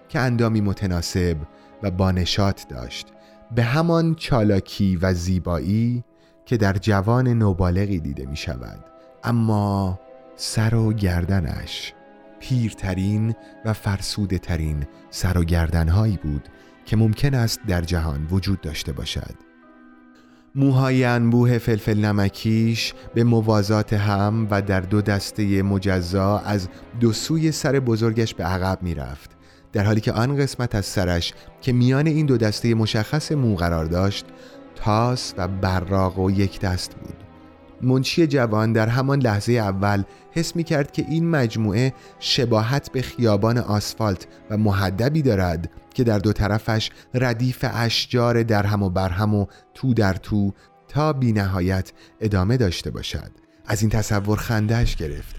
که 0.09 0.21
اندامی 0.21 0.61
متناسب 0.61 1.37
و 1.83 1.91
بانشات 1.91 2.67
داشت. 2.69 3.07
به 3.55 3.63
همان 3.63 4.15
چالاکی 4.15 4.97
و 4.97 5.15
زیبایی 5.15 6.05
که 6.47 6.57
در 6.57 6.73
جوان 6.73 7.29
نوبالغی 7.29 8.01
دیده 8.01 8.27
می 8.27 8.37
شود 8.37 8.85
اما 9.25 10.01
سر 10.37 10.75
و 10.75 10.93
گردنش 10.93 11.93
پیرترین 12.41 13.35
و 13.65 13.73
فرسوده 13.73 14.39
ترین 14.39 14.87
سر 15.11 15.39
و 15.39 15.45
گردنهایی 15.45 16.17
بود 16.17 16.49
که 16.87 16.97
ممکن 16.97 17.35
است 17.35 17.61
در 17.67 17.81
جهان 17.81 18.27
وجود 18.31 18.61
داشته 18.61 18.93
باشد. 18.93 19.54
موهای 20.57 21.05
انبوه 21.05 21.59
فلفل 21.59 21.99
نمکیش 21.99 22.95
به 23.15 23.25
موازات 23.25 23.93
هم 23.93 24.47
و 24.51 24.63
در 24.63 24.81
دو 24.81 25.03
دسته 25.03 25.63
مجزا 25.63 26.39
از 26.39 26.69
دو 27.01 27.13
سوی 27.13 27.53
سر 27.53 27.81
بزرگش 27.81 28.35
به 28.35 28.45
عقب 28.45 28.83
می 28.83 28.95
رفت 28.95 29.31
در 29.73 29.85
حالی 29.85 30.01
که 30.01 30.13
آن 30.13 30.37
قسمت 30.37 30.75
از 30.75 30.87
سرش 30.87 31.35
که 31.61 31.73
میان 31.73 32.07
این 32.07 32.27
دو 32.27 32.37
دسته 32.37 32.75
مشخص 32.75 33.33
مو 33.33 33.55
قرار 33.57 33.85
داشت 33.85 34.27
تاس 34.75 35.35
و 35.37 35.49
براق 35.49 36.19
و 36.19 36.31
یک 36.31 36.61
دست 36.61 36.95
بود. 36.95 37.24
منشی 37.85 38.27
جوان 38.27 38.73
در 38.73 38.89
همان 38.89 39.21
لحظه 39.21 39.53
اول 39.53 40.03
حس 40.31 40.57
می 40.57 40.65
کرد 40.65 40.93
که 40.93 41.05
این 41.09 41.31
مجموعه 41.31 41.95
شباهت 42.19 42.93
به 42.93 43.03
خیابان 43.03 43.59
آسفالت 43.59 44.27
و 44.51 44.57
محدبی 44.57 45.23
دارد 45.23 45.71
که 45.95 46.05
در 46.05 46.19
دو 46.19 46.33
طرفش 46.33 46.91
ردیف 47.15 47.65
اشجار 47.69 48.43
در 48.43 48.67
هم 48.67 48.83
و 48.83 48.91
برهم 48.91 49.35
و 49.35 49.47
تو 49.75 49.95
در 49.95 50.15
تو 50.15 50.53
تا 50.89 51.13
بی 51.13 51.33
نهایت 51.33 51.93
ادامه 52.21 52.57
داشته 52.57 52.91
باشد. 52.91 53.31
از 53.67 53.83
این 53.83 53.91
تصور 53.91 54.39
خندهش 54.39 54.97
گرفت. 54.97 55.37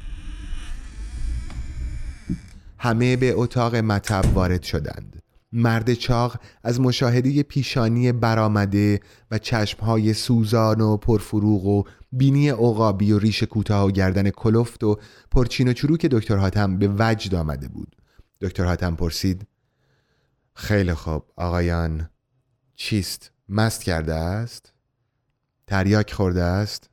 همه 2.77 3.15
به 3.15 3.33
اتاق 3.33 3.75
مطب 3.75 4.25
وارد 4.33 4.63
شدند. 4.63 5.21
مرد 5.53 5.93
چاق 5.93 6.39
از 6.63 6.81
مشاهده 6.81 7.43
پیشانی 7.43 8.11
برآمده 8.11 8.99
و 9.31 9.37
چشمهای 9.37 10.13
سوزان 10.13 10.81
و 10.81 10.97
پرفروغ 10.97 11.65
و 11.65 11.83
بینی 12.17 12.49
عقابی 12.49 13.11
و 13.11 13.19
ریش 13.19 13.43
کوتاه 13.43 13.85
و 13.85 13.91
گردن 13.91 14.29
کلفت 14.29 14.83
و 14.83 14.99
پرچین 15.31 15.67
و 15.67 15.73
چروک 15.73 16.05
دکتر 16.05 16.35
حاتم 16.35 16.77
به 16.77 16.95
وجد 16.99 17.35
آمده 17.35 17.67
بود. 17.67 17.95
دکتر 18.41 18.63
حاتم 18.63 18.95
پرسید 18.95 19.47
خیلی 20.53 20.93
خوب 20.93 21.23
آقایان 21.35 22.09
چیست؟ 22.75 23.31
مست 23.49 23.83
کرده 23.83 24.13
است؟ 24.13 24.73
تریاک 25.67 26.13
خورده 26.13 26.43
است؟ 26.43 26.89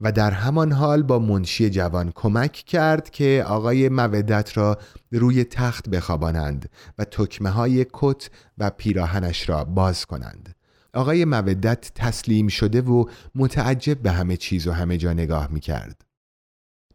و 0.00 0.12
در 0.12 0.30
همان 0.30 0.72
حال 0.72 1.02
با 1.02 1.18
منشی 1.18 1.70
جوان 1.70 2.12
کمک 2.14 2.52
کرد 2.52 3.10
که 3.10 3.44
آقای 3.46 3.88
مودت 3.88 4.56
را 4.56 4.78
روی 5.12 5.44
تخت 5.44 5.88
بخوابانند 5.88 6.70
و 6.98 7.04
تکمه 7.04 7.50
های 7.50 7.86
کت 7.92 8.30
و 8.58 8.70
پیراهنش 8.70 9.48
را 9.48 9.64
باز 9.64 10.06
کنند. 10.06 10.54
آقای 10.94 11.24
مودت 11.24 11.92
تسلیم 11.94 12.48
شده 12.48 12.82
و 12.82 13.04
متعجب 13.34 13.98
به 13.98 14.10
همه 14.10 14.36
چیز 14.36 14.66
و 14.66 14.72
همه 14.72 14.96
جا 14.96 15.12
نگاه 15.12 15.48
می 15.50 15.60
کرد. 15.60 16.10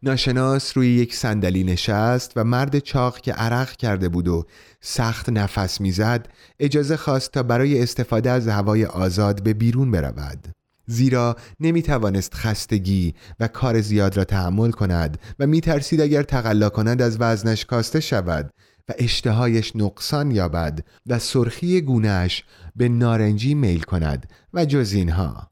ناشناس 0.02 0.76
روی 0.76 0.88
یک 0.88 1.14
صندلی 1.14 1.64
نشست 1.64 2.32
و 2.36 2.44
مرد 2.44 2.78
چاق 2.78 3.20
که 3.20 3.32
عرق 3.32 3.72
کرده 3.72 4.08
بود 4.08 4.28
و 4.28 4.46
سخت 4.80 5.28
نفس 5.28 5.80
می‌زد 5.80 6.28
اجازه 6.60 6.96
خواست 6.96 7.32
تا 7.32 7.42
برای 7.42 7.82
استفاده 7.82 8.30
از 8.30 8.48
هوای 8.48 8.84
آزاد 8.84 9.42
به 9.42 9.54
بیرون 9.54 9.90
برود 9.90 10.48
زیرا 10.86 11.36
نمی 11.60 11.82
توانست 11.82 12.34
خستگی 12.34 13.14
و 13.40 13.48
کار 13.48 13.80
زیاد 13.80 14.16
را 14.16 14.24
تحمل 14.24 14.70
کند 14.70 15.18
و 15.38 15.46
می 15.46 15.60
ترسید 15.60 16.00
اگر 16.00 16.22
تقلا 16.22 16.68
کند 16.68 17.02
از 17.02 17.16
وزنش 17.20 17.64
کاسته 17.64 18.00
شود 18.00 18.50
و 18.88 18.92
اشتهایش 18.98 19.76
نقصان 19.76 20.30
یابد 20.30 20.84
و 21.06 21.18
سرخی 21.18 21.80
گونهش 21.80 22.44
به 22.76 22.88
نارنجی 22.88 23.54
میل 23.54 23.82
کند 23.82 24.30
و 24.54 24.64
جز 24.64 24.92
اینها. 24.92 25.50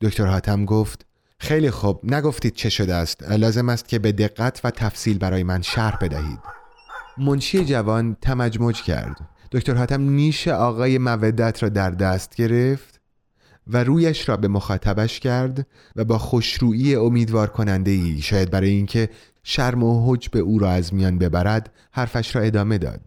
دکتر 0.00 0.26
حاتم 0.26 0.64
گفت 0.64 1.06
خیلی 1.38 1.70
خوب 1.70 2.00
نگفتید 2.02 2.54
چه 2.54 2.68
شده 2.68 2.94
است. 2.94 3.22
لازم 3.22 3.68
است 3.68 3.88
که 3.88 3.98
به 3.98 4.12
دقت 4.12 4.60
و 4.64 4.70
تفصیل 4.70 5.18
برای 5.18 5.42
من 5.42 5.62
شرح 5.62 5.96
بدهید. 6.00 6.38
منشی 7.18 7.64
جوان 7.64 8.16
تمجمج 8.20 8.82
کرد. 8.82 9.16
دکتر 9.52 9.74
حاتم 9.74 10.02
نیش 10.02 10.48
آقای 10.48 10.98
مودت 10.98 11.62
را 11.62 11.68
در 11.68 11.90
دست 11.90 12.34
گرفت 12.34 13.00
و 13.66 13.84
رویش 13.84 14.28
را 14.28 14.36
به 14.36 14.48
مخاطبش 14.48 15.20
کرد 15.20 15.66
و 15.96 16.04
با 16.04 16.18
خوشرویی 16.18 16.94
امیدوار 16.94 17.46
کننده 17.50 17.90
ای 17.90 18.20
شاید 18.20 18.50
برای 18.50 18.70
اینکه 18.70 19.08
شرم 19.44 19.82
و 19.82 20.12
حج 20.12 20.28
به 20.28 20.38
او 20.38 20.58
را 20.58 20.70
از 20.70 20.94
میان 20.94 21.18
ببرد 21.18 21.70
حرفش 21.92 22.36
را 22.36 22.42
ادامه 22.42 22.78
داد. 22.78 23.00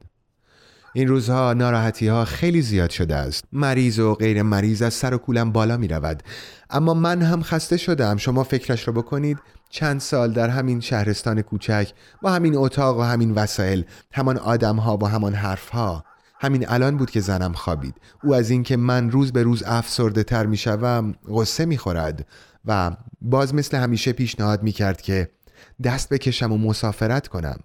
این 0.93 1.07
روزها 1.07 1.53
ناراحتی 1.53 2.07
ها 2.07 2.25
خیلی 2.25 2.61
زیاد 2.61 2.89
شده 2.89 3.15
است. 3.15 3.43
مریض 3.51 3.99
و 3.99 4.13
غیر 4.13 4.41
مریض 4.41 4.81
از 4.81 4.93
سر 4.93 5.13
و 5.13 5.17
کولم 5.17 5.51
بالا 5.51 5.77
می 5.77 5.87
رود 5.87 6.23
اما 6.69 6.93
من 6.93 7.21
هم 7.21 7.43
خسته 7.43 7.77
شدم 7.77 8.17
شما 8.17 8.43
فکرش 8.43 8.87
را 8.87 8.93
بکنید. 8.93 9.37
چند 9.69 9.99
سال 9.99 10.33
در 10.33 10.49
همین 10.49 10.79
شهرستان 10.79 11.41
کوچک 11.41 11.91
با 12.21 12.31
همین 12.31 12.55
اتاق 12.55 12.99
و 12.99 13.01
همین 13.01 13.31
وسایل 13.31 13.85
همان 14.11 14.37
آدم 14.37 14.75
ها 14.75 14.97
و 14.97 15.05
همان 15.05 15.33
حرف 15.33 15.69
ها 15.69 16.05
همین 16.39 16.69
الان 16.69 16.97
بود 16.97 17.11
که 17.11 17.19
زنم 17.19 17.53
خوابید. 17.53 17.95
او 18.23 18.35
از 18.35 18.49
اینکه 18.49 18.77
من 18.77 19.11
روز 19.11 19.31
به 19.31 19.43
روز 19.43 19.63
افسرده 19.63 20.23
تر 20.23 20.45
می 20.45 20.57
شوم 20.57 21.15
غصه 21.27 21.65
می 21.65 21.77
خورد 21.77 22.27
و 22.65 22.91
باز 23.21 23.53
مثل 23.55 23.77
همیشه 23.77 24.13
پیشنهاد 24.13 24.63
می 24.63 24.71
کرد 24.71 25.01
که 25.01 25.29
دست 25.83 26.09
بکشم 26.09 26.51
و 26.51 26.57
مسافرت 26.57 27.27
کنم. 27.27 27.59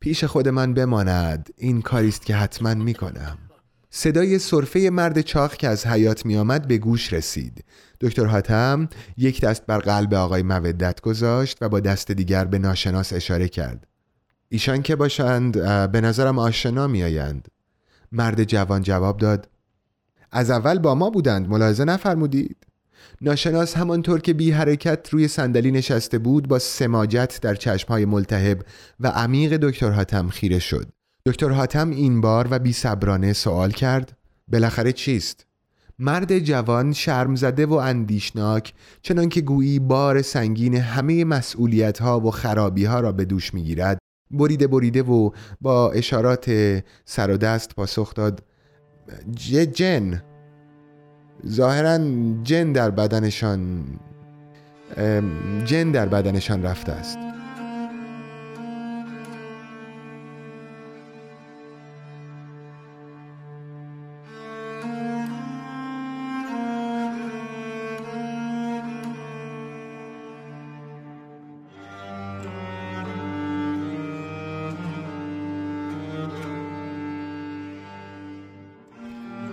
پیش 0.00 0.24
خود 0.24 0.48
من 0.48 0.74
بماند. 0.74 1.50
این 1.56 1.82
کاریست 1.82 2.26
که 2.26 2.34
حتما 2.34 2.74
می 2.74 2.94
کنم 2.94 3.38
صدای 3.90 4.38
صرفه 4.38 4.90
مرد 4.92 5.20
چاق 5.20 5.54
که 5.54 5.68
از 5.68 5.86
حیات 5.86 6.26
می 6.26 6.36
آمد 6.36 6.68
به 6.68 6.78
گوش 6.78 7.12
رسید. 7.12 7.64
دکتر 8.00 8.26
حاتم 8.26 8.88
یک 9.16 9.40
دست 9.40 9.66
بر 9.66 9.78
قلب 9.78 10.14
آقای 10.14 10.42
مودت 10.42 11.00
گذاشت 11.00 11.58
و 11.60 11.68
با 11.68 11.80
دست 11.80 12.12
دیگر 12.12 12.44
به 12.44 12.58
ناشناس 12.58 13.12
اشاره 13.12 13.48
کرد. 13.48 13.86
ایشان 14.48 14.82
که 14.82 14.96
باشند 14.96 15.52
به 15.92 16.00
نظرم 16.00 16.38
آشنا 16.38 16.86
می 16.86 17.02
آیند 17.02 17.48
مرد 18.12 18.44
جوان 18.44 18.82
جواب 18.82 19.16
داد. 19.16 19.48
از 20.32 20.50
اول 20.50 20.78
با 20.78 20.94
ما 20.94 21.10
بودند. 21.10 21.48
ملاحظه 21.48 21.84
نفرمودید. 21.84 22.66
ناشناس 23.20 23.76
همانطور 23.76 24.20
که 24.20 24.32
بی 24.32 24.50
حرکت 24.50 25.08
روی 25.10 25.28
صندلی 25.28 25.70
نشسته 25.70 26.18
بود 26.18 26.48
با 26.48 26.58
سماجت 26.58 27.38
در 27.42 27.54
چشمهای 27.54 28.04
ملتهب 28.04 28.62
و 29.00 29.06
عمیق 29.06 29.56
دکتر 29.56 29.90
حاتم 29.90 30.28
خیره 30.28 30.58
شد 30.58 30.88
دکتر 31.26 31.48
حاتم 31.48 31.90
این 31.90 32.20
بار 32.20 32.48
و 32.50 32.58
بی 32.58 32.72
صبرانه 32.72 33.32
سوال 33.32 33.70
کرد 33.70 34.16
بالاخره 34.48 34.92
چیست؟ 34.92 35.46
مرد 35.98 36.38
جوان 36.38 36.92
شرم 36.92 37.34
زده 37.34 37.66
و 37.66 37.72
اندیشناک 37.72 38.74
چنان 39.02 39.28
که 39.28 39.40
گویی 39.40 39.78
بار 39.78 40.22
سنگین 40.22 40.74
همه 40.74 41.24
مسئولیت 41.24 41.98
ها 41.98 42.20
و 42.20 42.30
خرابی 42.30 42.84
ها 42.84 43.00
را 43.00 43.12
به 43.12 43.24
دوش 43.24 43.54
می‌گیرد 43.54 43.98
بریده 44.30 44.66
بریده 44.66 45.02
و 45.02 45.30
با 45.60 45.92
اشارات 45.92 46.50
سر 47.04 47.30
و 47.30 47.36
دست 47.36 47.74
پاسخ 47.74 48.14
داد 48.14 48.42
جن 49.72 50.22
ظاهرا 51.48 51.98
جن 52.44 52.72
در 52.72 52.90
بدنشان 52.90 53.84
جن 55.64 55.90
در 55.90 56.06
بدنشان 56.06 56.62
رفته 56.62 56.92
است. 56.92 57.29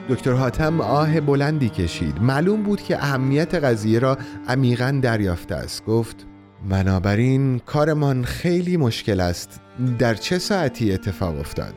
دکتر 0.09 0.33
حاتم 0.33 0.81
آه 0.81 1.21
بلندی 1.21 1.69
کشید. 1.69 2.21
معلوم 2.21 2.63
بود 2.63 2.81
که 2.81 2.97
اهمیت 2.97 3.55
قضیه 3.55 3.99
را 3.99 4.17
عمیقا 4.47 4.99
دریافته 5.03 5.55
است. 5.55 5.85
گفت 5.85 6.25
بنابراین 6.69 7.59
کارمان 7.59 8.23
خیلی 8.23 8.77
مشکل 8.77 9.19
است. 9.19 9.61
در 9.99 10.13
چه 10.13 10.37
ساعتی 10.37 10.93
اتفاق 10.93 11.39
افتاد؟ 11.39 11.73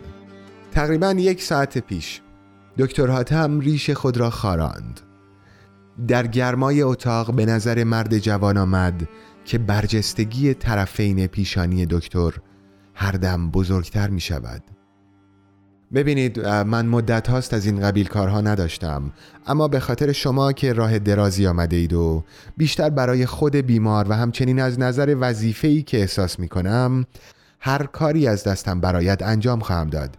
تقریبا 0.72 1.10
یک 1.10 1.42
ساعت 1.42 1.78
پیش. 1.78 2.20
دکتر 2.78 3.06
حاتم 3.06 3.60
ریش 3.60 3.90
خود 3.90 4.16
را 4.16 4.30
خاراند. 4.30 5.00
در 6.08 6.26
گرمای 6.26 6.82
اتاق 6.82 7.34
به 7.34 7.46
نظر 7.46 7.84
مرد 7.84 8.18
جوان 8.18 8.56
آمد 8.56 9.08
که 9.44 9.58
برجستگی 9.58 10.54
طرفین 10.54 11.26
پیشانی 11.26 11.86
دکتر 11.86 12.32
هر 12.94 13.12
دم 13.12 13.50
بزرگتر 13.50 14.10
می 14.10 14.20
شود 14.20 14.62
ببینید 15.94 16.40
من 16.46 16.86
مدت 16.86 17.28
هاست 17.28 17.54
از 17.54 17.66
این 17.66 17.80
قبیل 17.80 18.06
کارها 18.06 18.40
نداشتم. 18.40 19.12
اما 19.46 19.68
به 19.68 19.80
خاطر 19.80 20.12
شما 20.12 20.52
که 20.52 20.72
راه 20.72 20.98
درازی 20.98 21.46
آمده 21.46 21.76
اید 21.76 21.92
و 21.92 22.24
بیشتر 22.56 22.90
برای 22.90 23.26
خود 23.26 23.56
بیمار 23.56 24.08
و 24.08 24.12
همچنین 24.12 24.60
از 24.60 24.78
نظر 24.78 25.16
وظیفه‌ای 25.20 25.82
که 25.82 25.98
احساس 25.98 26.38
می 26.38 26.48
کنم 26.48 27.06
هر 27.60 27.86
کاری 27.86 28.26
از 28.26 28.44
دستم 28.44 28.80
برایت 28.80 29.22
انجام 29.22 29.60
خواهم 29.60 29.90
داد. 29.90 30.16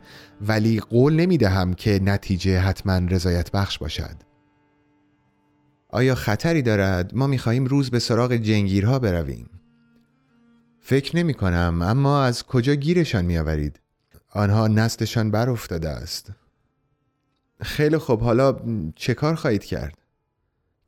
ولی 0.47 0.79
قول 0.79 1.13
نمی 1.13 1.37
دهم 1.37 1.73
که 1.73 1.99
نتیجه 2.03 2.59
حتما 2.59 2.97
رضایت 2.97 3.51
بخش 3.51 3.77
باشد. 3.77 4.15
آیا 5.89 6.15
خطری 6.15 6.61
دارد؟ 6.61 7.15
ما 7.15 7.27
می 7.27 7.37
خواهیم 7.37 7.65
روز 7.65 7.89
به 7.89 7.99
سراغ 7.99 8.33
جنگیرها 8.33 8.99
برویم. 8.99 9.49
فکر 10.79 11.17
نمی 11.17 11.33
کنم 11.33 11.79
اما 11.81 12.23
از 12.23 12.43
کجا 12.43 12.75
گیرشان 12.75 13.25
می 13.25 13.37
آورید 13.37 13.79
آنها 14.31 14.67
نستشان 14.67 15.31
بر 15.31 15.49
افتاده 15.49 15.89
است. 15.89 16.31
خیلی 17.61 17.97
خوب. 17.97 18.21
حالا 18.21 18.59
چه 18.95 19.13
کار 19.13 19.35
خواهید 19.35 19.63
کرد؟ 19.63 19.97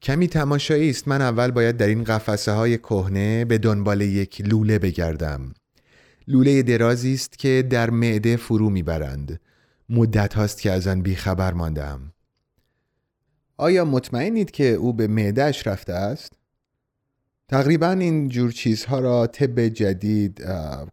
کمی 0.02 0.28
تماشایی 0.28 0.90
است. 0.90 1.08
من 1.08 1.22
اول 1.22 1.52
باید 1.52 1.78
در 1.78 1.88
این 1.88 2.04
قفسه 2.04 2.52
های 2.52 2.78
کهنه 2.78 3.46
به 3.46 3.58
دنبال 3.58 4.02
یک 4.02 4.42
لوله 4.42 4.80
بگردم. 4.80 5.54
لوله 6.28 6.64
درازی 6.64 7.14
است 7.14 7.40
که 7.40 7.68
در 7.70 7.90
معده 7.90 8.38
فرو 8.38 8.70
می‌برند. 8.70 9.40
مدت 9.90 10.34
هاست 10.34 10.62
که 10.62 10.72
از 10.72 10.88
آن 10.88 11.02
بیخبر 11.02 11.54
ماندم 11.54 12.14
آیا 13.58 13.86
مطمئنید 13.86 14.52
که 14.52 14.68
او 14.68 14.94
به 14.94 15.08
معدهش 15.08 15.68
رفته 15.68 15.94
است؟ 15.94 16.34
تقریبا 17.48 17.90
این 17.90 18.28
جور 18.28 18.52
چیزها 18.52 19.00
را 19.00 19.28
طب 19.28 19.68
جدید 19.68 20.44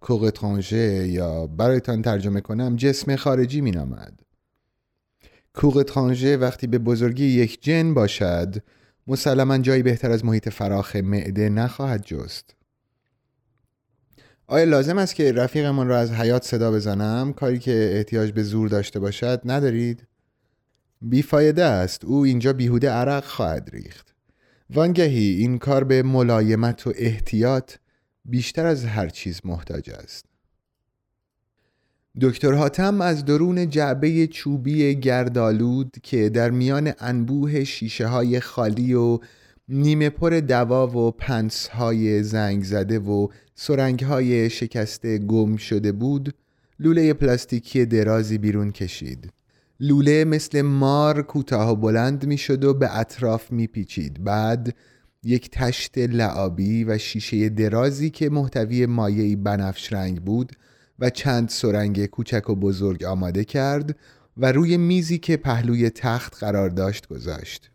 کوغترانژه 0.00 1.08
یا 1.08 1.46
برایتان 1.46 2.02
ترجمه 2.02 2.40
کنم 2.40 2.76
جسم 2.76 3.16
خارجی 3.16 3.60
می 3.60 3.70
نامد. 3.70 4.20
کوغترانژه 5.54 6.36
وقتی 6.36 6.66
به 6.66 6.78
بزرگی 6.78 7.24
یک 7.24 7.62
جن 7.62 7.94
باشد 7.94 8.56
مسلما 9.06 9.58
جایی 9.58 9.82
بهتر 9.82 10.10
از 10.10 10.24
محیط 10.24 10.48
فراخ 10.48 10.96
معده 10.96 11.48
نخواهد 11.48 12.02
جست. 12.04 12.54
آیا 14.46 14.64
لازم 14.64 14.98
است 14.98 15.14
که 15.14 15.32
رفیقمان 15.32 15.88
را 15.88 15.98
از 15.98 16.12
حیات 16.12 16.44
صدا 16.44 16.72
بزنم 16.72 17.32
کاری 17.32 17.58
که 17.58 17.90
احتیاج 17.94 18.32
به 18.32 18.42
زور 18.42 18.68
داشته 18.68 19.00
باشد 19.00 19.40
ندارید؟ 19.44 20.06
بیفایده 21.02 21.64
است 21.64 22.04
او 22.04 22.24
اینجا 22.24 22.52
بیهوده 22.52 22.90
عرق 22.90 23.24
خواهد 23.24 23.70
ریخت 23.72 24.14
وانگهی 24.74 25.34
این 25.34 25.58
کار 25.58 25.84
به 25.84 26.02
ملایمت 26.02 26.86
و 26.86 26.92
احتیاط 26.96 27.74
بیشتر 28.24 28.66
از 28.66 28.84
هر 28.84 29.08
چیز 29.08 29.40
محتاج 29.44 29.90
است. 29.90 30.24
دکتر 32.20 32.52
حاتم 32.52 33.00
از 33.00 33.24
درون 33.24 33.70
جعبه 33.70 34.26
چوبی 34.26 34.94
گردالود 34.94 35.96
که 36.02 36.28
در 36.28 36.50
میان 36.50 36.92
انبوه 36.98 37.64
شیشه 37.64 38.06
های 38.06 38.40
خالی 38.40 38.94
و 38.94 39.18
نیمه 39.68 40.10
پر 40.10 40.30
دوا 40.30 40.86
و 40.86 41.10
پنس 41.10 41.66
های 41.68 42.22
زنگ 42.22 42.64
زده 42.64 42.98
و 42.98 43.28
سرنگ 43.54 44.00
های 44.00 44.50
شکسته 44.50 45.18
گم 45.18 45.56
شده 45.56 45.92
بود 45.92 46.34
لوله 46.78 47.12
پلاستیکی 47.12 47.86
درازی 47.86 48.38
بیرون 48.38 48.72
کشید. 48.72 49.32
لوله 49.82 50.24
مثل 50.24 50.62
مار 50.62 51.22
کوتاه 51.22 51.70
و 51.70 51.76
بلند 51.76 52.26
می 52.26 52.38
شد 52.38 52.64
و 52.64 52.74
به 52.74 52.98
اطراف 52.98 53.52
می 53.52 53.66
پیچید 53.66 54.24
بعد 54.24 54.74
یک 55.22 55.50
تشت 55.50 55.98
لعابی 55.98 56.84
و 56.84 56.98
شیشه 56.98 57.48
درازی 57.48 58.10
که 58.10 58.30
محتوی 58.30 58.86
مایعی 58.86 59.36
بنفش 59.36 59.92
رنگ 59.92 60.20
بود 60.20 60.52
و 60.98 61.10
چند 61.10 61.48
سرنگ 61.48 62.06
کوچک 62.06 62.50
و 62.50 62.54
بزرگ 62.54 63.04
آماده 63.04 63.44
کرد 63.44 63.96
و 64.36 64.52
روی 64.52 64.76
میزی 64.76 65.18
که 65.18 65.36
پهلوی 65.36 65.90
تخت 65.90 66.36
قرار 66.36 66.68
داشت 66.68 67.08
گذاشت. 67.08 67.70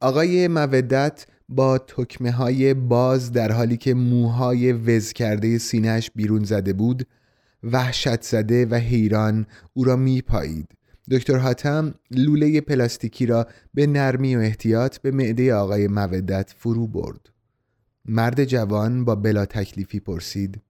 آقای 0.00 0.48
مودت 0.48 1.26
با 1.48 1.78
تکمه 1.78 2.30
های 2.30 2.74
باز 2.74 3.32
در 3.32 3.52
حالی 3.52 3.76
که 3.76 3.94
موهای 3.94 4.72
وز 4.72 5.12
کرده 5.12 5.58
سینهش 5.58 6.10
بیرون 6.14 6.44
زده 6.44 6.72
بود 6.72 7.06
وحشت 7.62 8.22
زده 8.22 8.66
و 8.66 8.74
حیران 8.74 9.46
او 9.74 9.84
را 9.84 9.96
می 9.96 10.22
پایید 10.22 10.68
دکتر 11.10 11.36
حاتم 11.36 11.94
لوله 12.10 12.60
پلاستیکی 12.60 13.26
را 13.26 13.46
به 13.74 13.86
نرمی 13.86 14.36
و 14.36 14.38
احتیاط 14.38 14.98
به 14.98 15.10
معده 15.10 15.54
آقای 15.54 15.88
مودت 15.88 16.54
فرو 16.56 16.86
برد. 16.86 17.30
مرد 18.04 18.44
جوان 18.44 19.04
با 19.04 19.14
بلا 19.14 19.46
تکلیفی 19.46 20.00
پرسید 20.00 20.60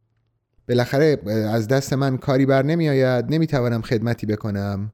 بالاخره 0.68 1.20
از 1.52 1.68
دست 1.68 1.92
من 1.92 2.16
کاری 2.16 2.46
بر 2.46 2.62
نمی 2.62 2.88
آید 2.88 3.24
نمی 3.28 3.46
توانم 3.46 3.82
خدمتی 3.82 4.26
بکنم؟ 4.26 4.92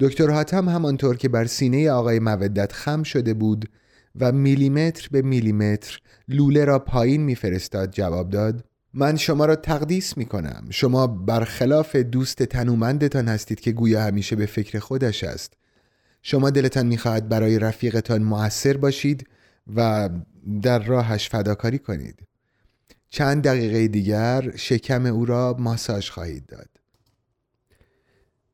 دکتر 0.00 0.30
حاتم 0.30 0.68
همانطور 0.68 1.16
که 1.16 1.28
بر 1.28 1.44
سینه 1.44 1.90
آقای 1.90 2.18
مودت 2.18 2.72
خم 2.72 3.02
شده 3.02 3.34
بود 3.34 3.70
و 4.20 4.32
میلیمتر 4.32 5.08
به 5.12 5.22
میلیمتر 5.22 5.98
لوله 6.28 6.64
را 6.64 6.78
پایین 6.78 7.22
میفرستاد 7.22 7.90
جواب 7.90 8.30
داد 8.30 8.64
من 8.94 9.16
شما 9.16 9.44
را 9.44 9.56
تقدیس 9.56 10.16
می 10.16 10.24
کنم 10.24 10.64
شما 10.70 11.06
برخلاف 11.06 11.96
دوست 11.96 12.42
تنومندتان 12.42 13.28
هستید 13.28 13.60
که 13.60 13.72
گویا 13.72 14.02
همیشه 14.02 14.36
به 14.36 14.46
فکر 14.46 14.78
خودش 14.78 15.24
است. 15.24 15.52
شما 16.22 16.50
دلتان 16.50 16.86
می‌خواهد 16.86 17.28
برای 17.28 17.58
رفیقتان 17.58 18.22
موثر 18.22 18.76
باشید 18.76 19.26
و 19.76 20.08
در 20.62 20.78
راهش 20.78 21.28
فداکاری 21.28 21.78
کنید. 21.78 22.18
چند 23.10 23.42
دقیقه 23.42 23.88
دیگر 23.88 24.56
شکم 24.56 25.06
او 25.06 25.24
را 25.24 25.56
ماساژ 25.58 26.10
خواهید 26.10 26.46
داد. 26.46 26.68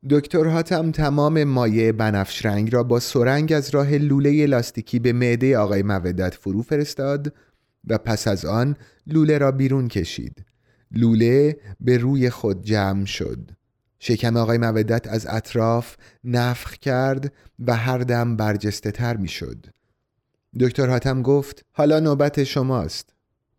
دکتر 0.09 0.45
هاتم 0.45 0.91
تمام 0.91 1.43
مایع 1.43 1.91
بنفش 1.91 2.45
رنگ 2.45 2.73
را 2.73 2.83
با 2.83 2.99
سرنگ 2.99 3.53
از 3.53 3.69
راه 3.69 3.97
لوله 3.97 4.45
لاستیکی 4.45 4.99
به 4.99 5.13
معده 5.13 5.57
آقای 5.57 5.83
مودت 5.83 6.33
فرو 6.33 6.61
فرستاد 6.61 7.33
و 7.87 7.97
پس 7.97 8.27
از 8.27 8.45
آن 8.45 8.75
لوله 9.07 9.37
را 9.37 9.51
بیرون 9.51 9.87
کشید. 9.87 10.45
لوله 10.91 11.57
به 11.79 11.97
روی 11.97 12.29
خود 12.29 12.63
جمع 12.63 13.05
شد. 13.05 13.51
شکم 13.99 14.37
آقای 14.37 14.57
مودت 14.57 15.07
از 15.07 15.27
اطراف 15.29 15.95
نفخ 16.23 16.73
کرد 16.73 17.33
و 17.59 17.75
هر 17.75 17.97
دم 17.97 18.35
برجسته 18.35 18.91
تر 18.91 19.17
می 19.17 19.27
شد 19.27 19.65
دکتر 20.59 20.87
حاتم 20.87 21.21
گفت 21.21 21.65
حالا 21.71 21.99
نوبت 21.99 22.43
شماست. 22.43 23.09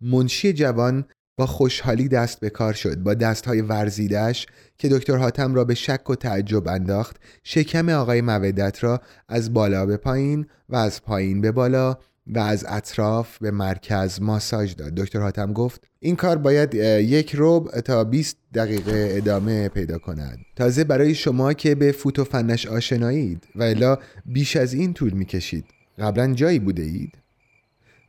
منشی 0.01 0.53
جوان 0.53 1.05
با 1.37 1.47
خوشحالی 1.47 2.09
دست 2.09 2.41
به 2.41 2.51
کار 2.51 2.73
شد. 2.73 2.97
با 2.99 3.15
دستهای 3.15 3.61
ورزیدش 3.61 4.47
که 4.79 4.89
دکتر 4.89 5.17
حاتم 5.17 5.55
را 5.55 5.65
به 5.65 5.75
شک 5.75 6.11
و 6.11 6.15
تعجب 6.15 6.69
انداخت 6.69 7.17
شکم 7.45 7.89
آقای 7.89 8.21
مودت 8.21 8.85
را 8.85 9.01
از 9.29 9.53
بالا 9.53 9.87
به 9.87 9.97
پایین 9.97 10.47
و 10.69 10.77
از 10.77 11.03
پایین 11.03 11.41
به 11.41 11.53
بالا 11.53 11.99
و 12.29 12.39
از 12.39 12.65
اطراف 12.69 13.39
به 13.39 13.51
مرکز 13.51 14.23
ماساژ 14.23 14.75
داد. 14.75 14.95
دکتر 14.95 15.21
حاتم 15.21 15.53
گفت 15.53 15.85
این 16.01 16.17
کار 16.17 16.39
باید 16.39 16.75
یک 16.75 17.33
ربع 17.39 17.81
تا 17.81 18.05
20 18.05 18.37
دقیقه 18.55 19.09
ادامه 19.17 19.69
پیدا 19.69 19.99
کند. 19.99 20.39
تازه 20.57 20.85
برای 20.85 21.15
شما 21.15 21.53
که 21.53 21.75
به 21.75 21.93
فوت 21.93 22.19
و 22.19 22.25
فنش 22.25 22.67
آشنایید 22.67 23.45
و 23.55 23.63
الا 23.63 23.99
بیش 24.27 24.57
از 24.57 24.73
این 24.73 24.93
طول 24.93 25.13
می‌کشید. 25.13 25.65
قبلا 25.99 26.35
جایی 26.35 26.59
بوده 26.59 26.83
اید؟ 26.83 27.19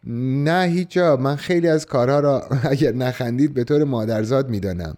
نه 0.07 0.67
هیچ 0.67 0.89
جا. 0.89 1.17
من 1.17 1.35
خیلی 1.35 1.67
از 1.67 1.85
کارها 1.85 2.19
را 2.19 2.39
اگر 2.71 2.91
نخندید 2.91 3.53
به 3.53 3.63
طور 3.63 3.83
مادرزاد 3.83 4.49
می‌دانم. 4.49 4.97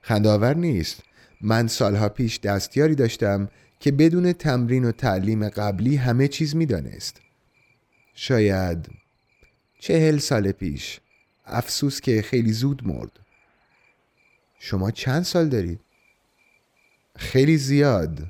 خنداور 0.00 0.56
نیست. 0.56 1.02
من 1.40 1.66
سالها 1.66 2.08
پیش 2.08 2.40
دستیاری 2.40 2.94
داشتم 2.94 3.48
که 3.80 3.92
بدون 3.92 4.32
تمرین 4.32 4.84
و 4.84 4.92
تعلیم 4.92 5.48
قبلی 5.48 5.96
همه 5.96 6.28
چیز 6.28 6.56
می‌دانست. 6.56 7.20
شاید 8.22 8.88
چهل 9.78 10.18
سال 10.18 10.52
پیش. 10.52 11.00
افسوس 11.46 12.00
که 12.00 12.22
خیلی 12.22 12.52
زود 12.52 12.86
مرد. 12.86 13.10
شما 14.58 14.90
چند 14.90 15.22
سال 15.22 15.48
دارید؟ 15.48 15.80
خیلی 17.16 17.56
زیاد. 17.56 18.26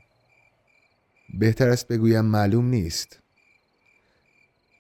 بهتر 1.39 1.69
است 1.69 1.89
بگویم 1.89 2.25
معلوم 2.25 2.67
نیست. 2.67 3.19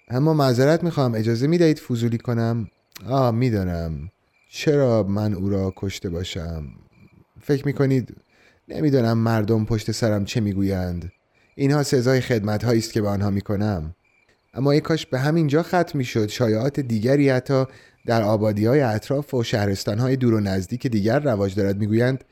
اما 0.09 0.35
معذرت 0.35 0.85
می‌خوام. 0.85 1.15
اجازه 1.15 1.47
می‌دهید 1.47 1.79
فضولی 1.79 2.19
کنم؟ 2.19 2.71
آه 3.07 3.31
می‌دانم. 3.31 4.11
چرا 4.51 5.03
من 5.03 5.35
او 5.35 5.51
را 5.51 5.73
کشته 5.77 6.11
باشم؟ 6.11 6.69
فکر 7.41 7.67
می‌کنید 7.67 8.17
نمی‌دانم 8.69 9.19
مردم 9.19 9.65
پشت 9.65 9.91
سرم 9.91 10.25
چه 10.25 10.41
می‌گویند. 10.41 11.13
اینها 11.55 11.83
سزای 11.83 12.21
خدمت 12.21 12.65
است 12.65 12.93
که 12.93 13.01
به 13.01 13.09
آنها 13.09 13.31
می‌کنم. 13.31 13.95
اما 14.55 14.73
ای 14.73 14.81
کاش 14.81 15.07
به 15.07 15.19
همین 15.19 15.47
جا 15.47 15.63
ختم 15.63 15.99
می‌شد. 15.99 16.29
شایعات 16.29 16.81
دیگری 16.81 17.29
حتی 17.29 17.65
در 18.07 18.23
آبادی 18.23 18.67
های 18.67 18.81
اطراف 18.81 19.35
و 19.35 19.43
شهرستان 19.43 19.99
های 19.99 20.17
دور 20.17 20.35
و 20.35 20.41
نزدیک 20.41 20.87
دیگر 20.87 21.19
رواج 21.19 21.55
دارد 21.55 21.79
می‌گویند. 21.79 22.25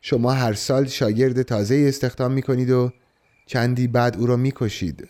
شما 0.00 0.32
هر 0.32 0.52
سال 0.52 0.86
شاگرد 0.86 1.42
تازه 1.42 1.84
استخدام 1.88 2.32
می‌کنید 2.32 2.70
و 2.70 2.92
چندی 3.46 3.86
بعد 3.86 4.16
او 4.16 4.26
را 4.26 4.36
می‌کشید. 4.36 5.08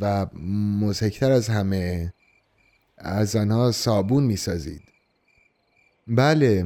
و 0.00 0.26
مزهکتر 0.80 1.30
از 1.30 1.48
همه 1.48 2.12
از 2.98 3.36
آنها 3.36 3.72
صابون 3.72 4.24
می‌سازید. 4.24 4.82
بله. 6.08 6.64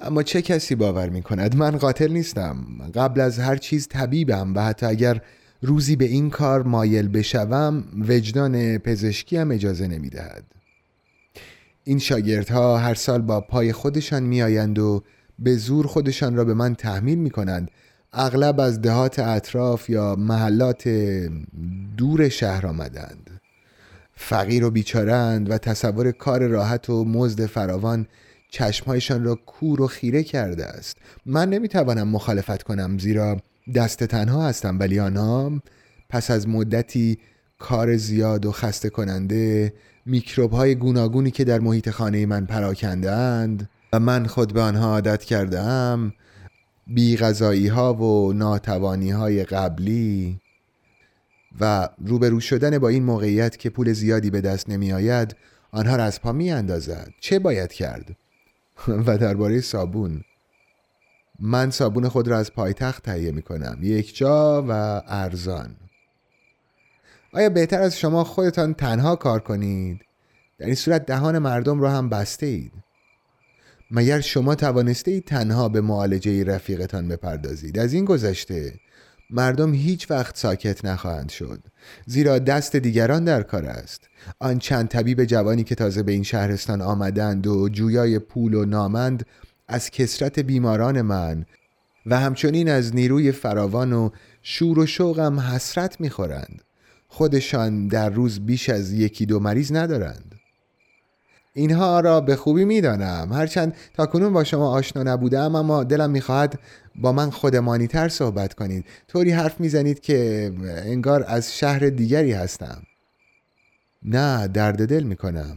اما 0.00 0.22
چه 0.22 0.42
کسی 0.42 0.74
باور 0.74 1.08
می 1.08 1.22
کند 1.22 1.56
من 1.56 1.76
قاتل 1.76 2.12
نیستم. 2.12 2.66
قبل 2.94 3.20
از 3.20 3.38
هر 3.38 3.56
چیز 3.56 3.88
طبیبم 3.88 4.54
و 4.54 4.60
حتی 4.60 4.86
اگر 4.86 5.20
روزی 5.62 5.96
به 5.96 6.04
این 6.04 6.30
کار 6.30 6.62
مایل 6.62 7.08
بشوم 7.08 7.84
وجدان 8.08 8.78
پزشکی 8.78 9.36
هم 9.36 9.50
اجازه 9.50 9.88
نمی 9.88 10.08
دهد. 10.08 10.44
این 11.84 11.98
شاگردها 11.98 12.78
هر 12.78 12.94
سال 12.94 13.22
با 13.22 13.40
پای 13.40 13.72
خودشان 13.72 14.22
میآیند 14.22 14.78
و 14.78 15.02
به 15.38 15.56
زور 15.56 15.86
خودشان 15.86 16.36
را 16.36 16.44
به 16.44 16.54
من 16.54 16.74
تحمیل 16.74 17.18
می 17.18 17.30
کنند 17.30 17.70
اغلب 18.12 18.60
از 18.60 18.82
دهات 18.82 19.18
اطراف 19.18 19.90
یا 19.90 20.16
محلات 20.16 20.88
دور 21.96 22.28
شهر 22.28 22.66
آمدند. 22.66 23.30
فقیر 24.14 24.64
و 24.64 24.70
بیچارند 24.70 25.50
و 25.50 25.58
تصور 25.58 26.10
کار 26.12 26.46
راحت 26.46 26.90
و 26.90 27.04
مزد 27.04 27.46
فراوان 27.46 28.06
چشمهایشان 28.50 29.24
را 29.24 29.34
کور 29.34 29.80
و 29.80 29.86
خیره 29.86 30.22
کرده 30.22 30.66
است. 30.66 30.96
من 31.26 31.50
نمی‌توانم 31.50 32.08
مخالفت 32.08 32.62
کنم 32.62 32.98
زیرا 32.98 33.40
دست 33.74 34.04
تنها 34.04 34.48
هستم 34.48 34.78
ولی 34.78 35.00
آنها 35.00 35.62
پس 36.08 36.30
از 36.30 36.48
مدتی 36.48 37.18
کار 37.58 37.96
زیاد 37.96 38.46
و 38.46 38.52
خسته 38.52 38.90
کننده 38.90 39.72
میکروب 40.06 40.52
های 40.52 40.74
گوناگونی 40.74 41.30
که 41.30 41.44
در 41.44 41.60
محیط 41.60 41.90
خانه 41.90 42.26
من 42.26 42.46
پراکندند 42.46 43.68
و 43.92 44.00
من 44.00 44.26
خود 44.26 44.52
به 44.52 44.60
آنها 44.60 44.88
عادت 44.88 45.24
کردم 45.24 46.12
بی 46.86 47.16
غذایی 47.16 47.66
ها 47.66 47.94
و 47.94 48.32
ناتوانی 48.32 49.10
های 49.10 49.44
قبلی 49.44 50.40
و 51.60 51.88
روبرو 52.06 52.40
شدن 52.40 52.78
با 52.78 52.88
این 52.88 53.02
موقعیت 53.04 53.56
که 53.56 53.70
پول 53.70 53.92
زیادی 53.92 54.30
به 54.30 54.40
دست 54.40 54.70
نمی 54.70 54.92
آید 54.92 55.36
آنها 55.70 55.96
را 55.96 56.04
از 56.04 56.22
پا 56.22 56.32
می 56.32 56.50
اندازد 56.50 57.08
چه 57.20 57.38
باید 57.38 57.72
کرد؟ 57.72 58.16
و 59.06 59.18
درباره 59.18 59.60
صابون 59.60 60.24
من 61.38 61.70
صابون 61.70 62.08
خود 62.08 62.28
را 62.28 62.38
از 62.38 62.52
پایتخت 62.52 63.02
تهیه 63.02 63.32
می 63.32 63.42
کنم 63.42 63.78
یک 63.82 64.16
جا 64.16 64.64
و 64.68 65.02
ارزان. 65.06 65.76
آیا 67.32 67.48
بهتر 67.48 67.80
از 67.80 67.98
شما 67.98 68.24
خودتان 68.24 68.74
تنها 68.74 69.16
کار 69.16 69.40
کنید؟ 69.40 70.00
در 70.58 70.66
این 70.66 70.74
صورت 70.74 71.06
دهان 71.06 71.38
مردم 71.38 71.80
را 71.80 71.90
هم 71.90 72.08
بسته 72.08 72.46
اید 72.46 72.72
مگر 73.90 74.20
شما 74.20 74.54
توانسته 74.54 75.10
اید 75.10 75.24
تنها 75.24 75.68
به 75.68 75.80
معالجه 75.80 76.44
رفیقتان 76.44 77.08
بپردازید؟ 77.08 77.78
از 77.78 77.92
این 77.92 78.04
گذشته 78.04 78.74
مردم 79.30 79.74
هیچ 79.74 80.10
وقت 80.10 80.36
ساکت 80.36 80.84
نخواهند 80.84 81.28
شد. 81.28 81.60
زیرا 82.06 82.38
دست 82.38 82.76
دیگران 82.76 83.24
در 83.24 83.42
کار 83.42 83.66
است. 83.66 84.00
آن 84.38 84.58
چند 84.58 84.88
طبیب 84.88 85.24
جوانی 85.24 85.64
که 85.64 85.74
تازه 85.74 86.02
به 86.02 86.12
این 86.12 86.22
شهرستان 86.22 86.82
آمدند 86.82 87.46
و 87.46 87.68
جویای 87.68 88.18
پول 88.18 88.54
و 88.54 88.64
نامند 88.64 89.26
از 89.68 89.90
کسرت 89.90 90.38
بیماران 90.38 91.02
من 91.02 91.46
و 92.06 92.20
همچنین 92.20 92.70
از 92.70 92.94
نیروی 92.94 93.32
فراوان 93.32 93.92
و 93.92 94.10
شور 94.42 94.78
و 94.78 94.86
شوقم 94.86 95.40
حسرت 95.40 96.00
می‌خورند. 96.00 96.62
خودشان 97.08 97.88
در 97.88 98.10
روز 98.10 98.40
بیش 98.40 98.68
از 98.68 98.92
یکی 98.92 99.26
دو 99.26 99.40
مریض 99.40 99.72
ندارند. 99.72 100.34
اینها 101.54 102.00
را 102.00 102.20
به 102.20 102.36
خوبی 102.36 102.64
می‌دانم. 102.64 103.32
هرچند 103.32 103.74
تا 103.94 104.06
کنون 104.06 104.32
با 104.32 104.44
شما 104.44 104.70
آشنا 104.70 105.02
نبودم 105.02 105.54
اما 105.54 105.84
دلم 105.84 106.10
می‌خواهد 106.10 106.58
با 106.94 107.12
من 107.12 107.30
خودمانی 107.30 107.86
تر 107.86 108.08
صحبت 108.08 108.54
کنید. 108.54 108.84
طوری 109.08 109.30
حرف 109.30 109.60
می‌زنید 109.60 110.00
که 110.00 110.52
انگار 110.66 111.24
از 111.28 111.58
شهر 111.58 111.78
دیگری 111.78 112.32
هستم. 112.32 112.82
نه 114.02 114.48
درد 114.48 114.86
دل 114.86 115.02
می‌کنم. 115.02 115.56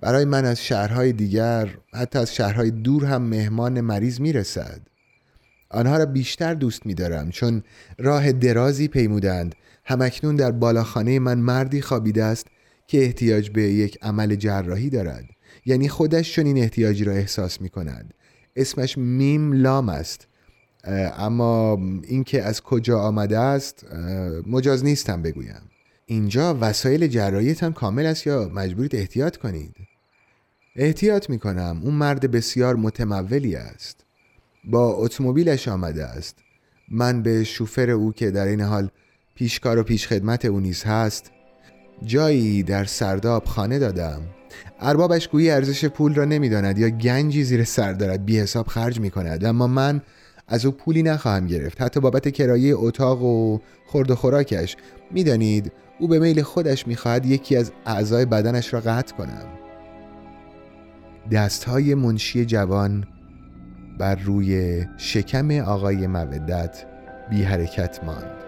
برای 0.00 0.24
من 0.24 0.44
از 0.44 0.64
شهرهای 0.64 1.12
دیگر 1.12 1.78
حتی 1.94 2.18
از 2.18 2.34
شهرهای 2.34 2.70
دور 2.70 3.04
هم 3.04 3.22
مهمان 3.22 3.80
مریض 3.80 4.20
می‌رسد. 4.20 4.80
آنها 5.70 5.96
را 5.96 6.06
بیشتر 6.06 6.54
دوست 6.54 6.86
میدارم 6.86 7.30
چون 7.30 7.62
راه 7.98 8.32
درازی 8.32 8.88
پیمودند. 8.88 9.54
همکنون 9.84 10.36
در 10.36 10.50
بالاخانه 10.50 11.18
من 11.18 11.38
مردی 11.38 11.80
خوابیده 11.80 12.24
است 12.24 12.46
که 12.86 13.02
احتیاج 13.02 13.50
به 13.50 13.62
یک 13.62 13.98
عمل 14.02 14.34
جراحی 14.34 14.90
دارد. 14.90 15.24
یعنی 15.66 15.88
خودش 15.88 16.34
چون 16.34 16.46
این 16.46 16.58
احتیاجی 16.58 17.04
را 17.04 17.12
احساس 17.12 17.60
می 17.60 17.68
کند 17.68 18.14
اسمش 18.56 18.98
میم 18.98 19.52
لام 19.52 19.88
است. 19.88 20.26
اما 21.18 21.78
اینکه 22.08 22.42
از 22.42 22.60
کجا 22.60 23.00
آمده 23.00 23.38
است 23.38 23.86
مجاز 24.46 24.84
نیستم 24.84 25.22
بگویم. 25.22 25.60
اینجا 26.06 26.58
وسایل 26.60 27.06
جراحیتان 27.06 27.72
کامل 27.72 28.06
است 28.06 28.26
یا 28.26 28.50
مجبورید 28.54 28.96
احتیاط 28.96 29.36
کنید؟ 29.36 29.76
احتیاط 30.76 31.30
می 31.30 31.38
کنم 31.38 31.80
اون 31.84 31.94
مرد 31.94 32.30
بسیار 32.30 32.76
متمولی 32.76 33.54
است. 33.56 34.04
با 34.64 34.92
اتومبیلش 34.92 35.68
آمده 35.68 36.04
است. 36.04 36.38
من 36.90 37.22
به 37.22 37.44
شوفر 37.44 37.90
او 37.90 38.12
که 38.12 38.30
در 38.30 38.46
این 38.46 38.60
حال 38.60 38.88
پیشکار 39.34 39.78
و 39.78 39.82
پیشخدمت 39.82 40.44
او 40.44 40.60
نیز 40.60 40.84
هست 40.84 41.30
جایی 42.04 42.62
در 42.62 42.84
سرداب 42.84 43.44
خانه 43.44 43.78
دادم. 43.78 44.22
اربابش 44.80 45.28
گویی 45.28 45.50
ارزش 45.50 45.84
پول 45.84 46.14
را 46.14 46.24
نمی‌داند 46.24 46.78
یا 46.78 46.88
گنجی 46.88 47.44
زیر 47.44 47.64
سر 47.64 47.92
دارد. 47.92 48.24
بی 48.24 48.38
حساب 48.38 48.66
خرج 48.66 49.00
می 49.00 49.10
کند 49.10 49.44
اما 49.44 49.66
من 49.66 50.00
از 50.48 50.66
او 50.66 50.72
پولی 50.72 51.02
نخواهم 51.02 51.46
گرفت. 51.46 51.80
حتی 51.80 52.00
بابت 52.00 52.28
کرایه 52.28 52.74
اتاق 52.76 53.22
و 53.22 53.58
خورد 53.86 54.10
و 54.10 54.14
خوراکش. 54.14 54.76
می‌دانید 55.10 55.72
او 55.98 56.08
به 56.08 56.18
میل 56.18 56.42
خودش 56.42 56.86
می‌خواهد 56.86 57.26
یکی 57.26 57.56
از 57.56 57.72
اعضای 57.86 58.24
بدنش 58.24 58.74
را 58.74 58.80
قطع 58.80 59.16
کنم. 59.16 59.57
دستهای 61.32 61.94
منشی 61.94 62.44
جوان 62.44 63.06
بر 63.98 64.14
روی 64.14 64.84
شکم 64.96 65.50
آقای 65.50 66.06
مودت 66.06 66.84
بی 67.30 67.42
حرکت 67.42 68.04
ماند. 68.04 68.47